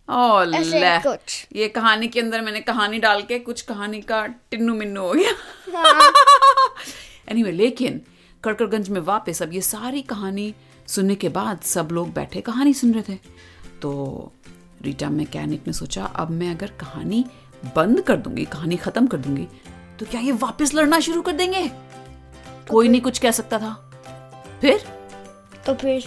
ऐसे 0.10 1.00
कुछ। 1.00 1.48
ये 1.56 1.68
कहानी 1.68 2.08
के 2.08 2.20
अंदर 2.20 2.42
मैंने 2.42 2.60
कहानी 2.60 3.00
डाल 3.00 3.22
के 3.22 3.40
कुछ 3.40 3.62
कहानी 3.62 4.02
का 4.02 4.28
टिन्नू 4.28 4.74
मिन्नू 4.74 5.02
हो 5.02 5.14
गया। 5.14 5.32
एनीवे 7.30 7.52
लेकिन 7.52 8.02
कड़कड़गंज 8.44 8.90
में 8.90 9.02
वापस 9.02 9.44
अब 9.44 9.54
ये 9.54 9.62
सारी 9.62 10.02
कहानी 10.02 10.56
सुनने 10.88 11.16
के 11.16 11.30
बाद 11.30 11.62
सब 11.62 11.90
लोग 11.92 12.14
बैठे 12.14 12.42
कहानी 12.42 12.74
सुन 12.74 12.94
रहे 12.94 13.04
थे। 13.10 13.20
तो 13.82 14.32
रीटा 14.82 15.10
मैकेनिक 15.10 15.68
ने 15.68 15.74
सोचा 15.74 16.06
अब 16.06 16.30
मैं 16.30 16.52
अगर 16.52 16.68
कहानी 16.68 17.26
बंद 17.76 18.02
कर 18.02 18.18
दूँगी 18.18 18.46
कहानी 18.46 18.78
खत्म 18.78 19.08
कर 19.08 19.18
दूँगी 19.18 19.48
तो 20.00 20.06
क्या 20.06 20.22
ये 20.22 20.32
वापस 20.32 20.74
लड़ना 20.74 21.00
शुरू 21.00 21.22
कर 21.22 21.32
देंगे? 21.32 21.72
कोई 22.70 22.88
नहीं 22.88 23.02
कुछ 23.02 23.20
कह 23.20 23.32
सकता 23.32 23.60
था। 23.60 23.74
फिर? 24.62 24.78
तो 25.66 25.74
फिर 25.74 26.04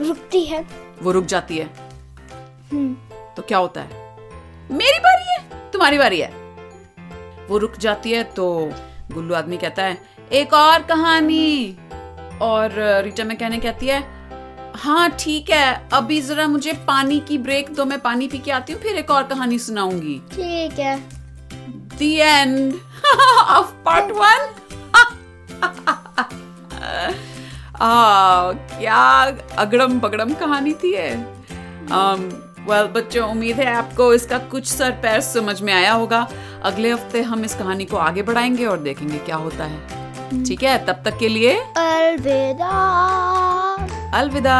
रुकती 0.00 0.44
है। 0.44 0.66
वो 1.02 1.12
रुक 1.12 1.24
जाती 1.24 1.58
है। 1.58 1.88
तो 3.38 3.42
क्या 3.42 3.58
होता 3.58 3.80
है? 3.80 3.88
मेरी 4.70 4.98
बारी 4.98 5.32
है 5.32 5.70
तुम्हारी 5.70 5.98
बारी 5.98 6.20
है। 6.20 6.32
वो 7.48 7.58
रुक 7.58 7.76
जाती 7.76 8.12
है 8.12 8.22
तो 8.36 8.72
गुल्लू 9.12 9.34
आदमी 9.34 9.56
कहता 9.56 9.82
है 9.82 9.98
एक 10.32 10.54
और 10.54 10.82
कहानी। 10.82 11.78
और 12.42 12.70
रीटा 13.04 13.24
में 13.24 13.38
कहने 13.38 13.58
कहती 13.58 13.86
है 13.86 14.18
हाँ 14.76 15.16
ठीक 15.20 15.50
है 15.50 15.88
अभी 15.92 16.22
जरा 16.22 16.46
मुझे 16.46 16.72
पानी 16.86 17.20
की 17.20 17.38
ब्रेक 17.38 17.74
दो 17.74 17.84
मैं 17.84 18.00
पानी 18.00 18.28
पी 18.28 18.38
के 18.38 18.50
आती 18.50 18.72
हूँ 18.72 18.82
फिर 18.82 18.96
एक 18.96 19.10
और 19.10 19.22
कहानी 19.22 19.58
सुनाऊँगी। 19.58 20.22
ठीक 20.32 20.78
है। 20.78 21.18
The 22.00 22.08
end. 22.24 22.74
Of 23.54 23.70
part 23.86 24.12
one. 24.18 24.44
आ, 27.80 28.52
क्या 28.52 29.22
अगड़म 29.58 30.00
बगड़म 30.00 30.34
कहानी 30.34 30.74
थी 30.74 30.94
ये? 30.94 31.16
Um, 31.88 32.47
well, 32.68 32.88
बच्चों 32.94 33.28
उम्मीद 33.30 33.56
है 33.56 33.66
आपको 33.66 34.12
इसका 34.14 34.38
कुछ 34.38 34.66
सर 34.66 34.90
पैर 35.02 35.20
समझ 35.20 35.60
में 35.62 35.72
आया 35.72 35.92
होगा। 35.92 36.28
अगले 36.62 36.90
हफ़्ते 36.90 37.22
हम 37.22 37.44
इस 37.44 37.54
कहानी 37.54 37.84
को 37.84 37.96
आगे 37.96 38.22
बढ़ाएँगे 38.22 38.66
और 38.66 38.78
देखेंगे 38.78 39.18
क्या 39.18 39.36
होता 39.36 39.64
है। 39.64 40.44
ठीक 40.44 40.62
है 40.62 40.76
तब 40.86 41.02
तक 41.04 41.18
के 41.18 41.28
लिए 41.28 41.54
अलविदा। 41.76 42.70
अलविदा। 44.14 44.58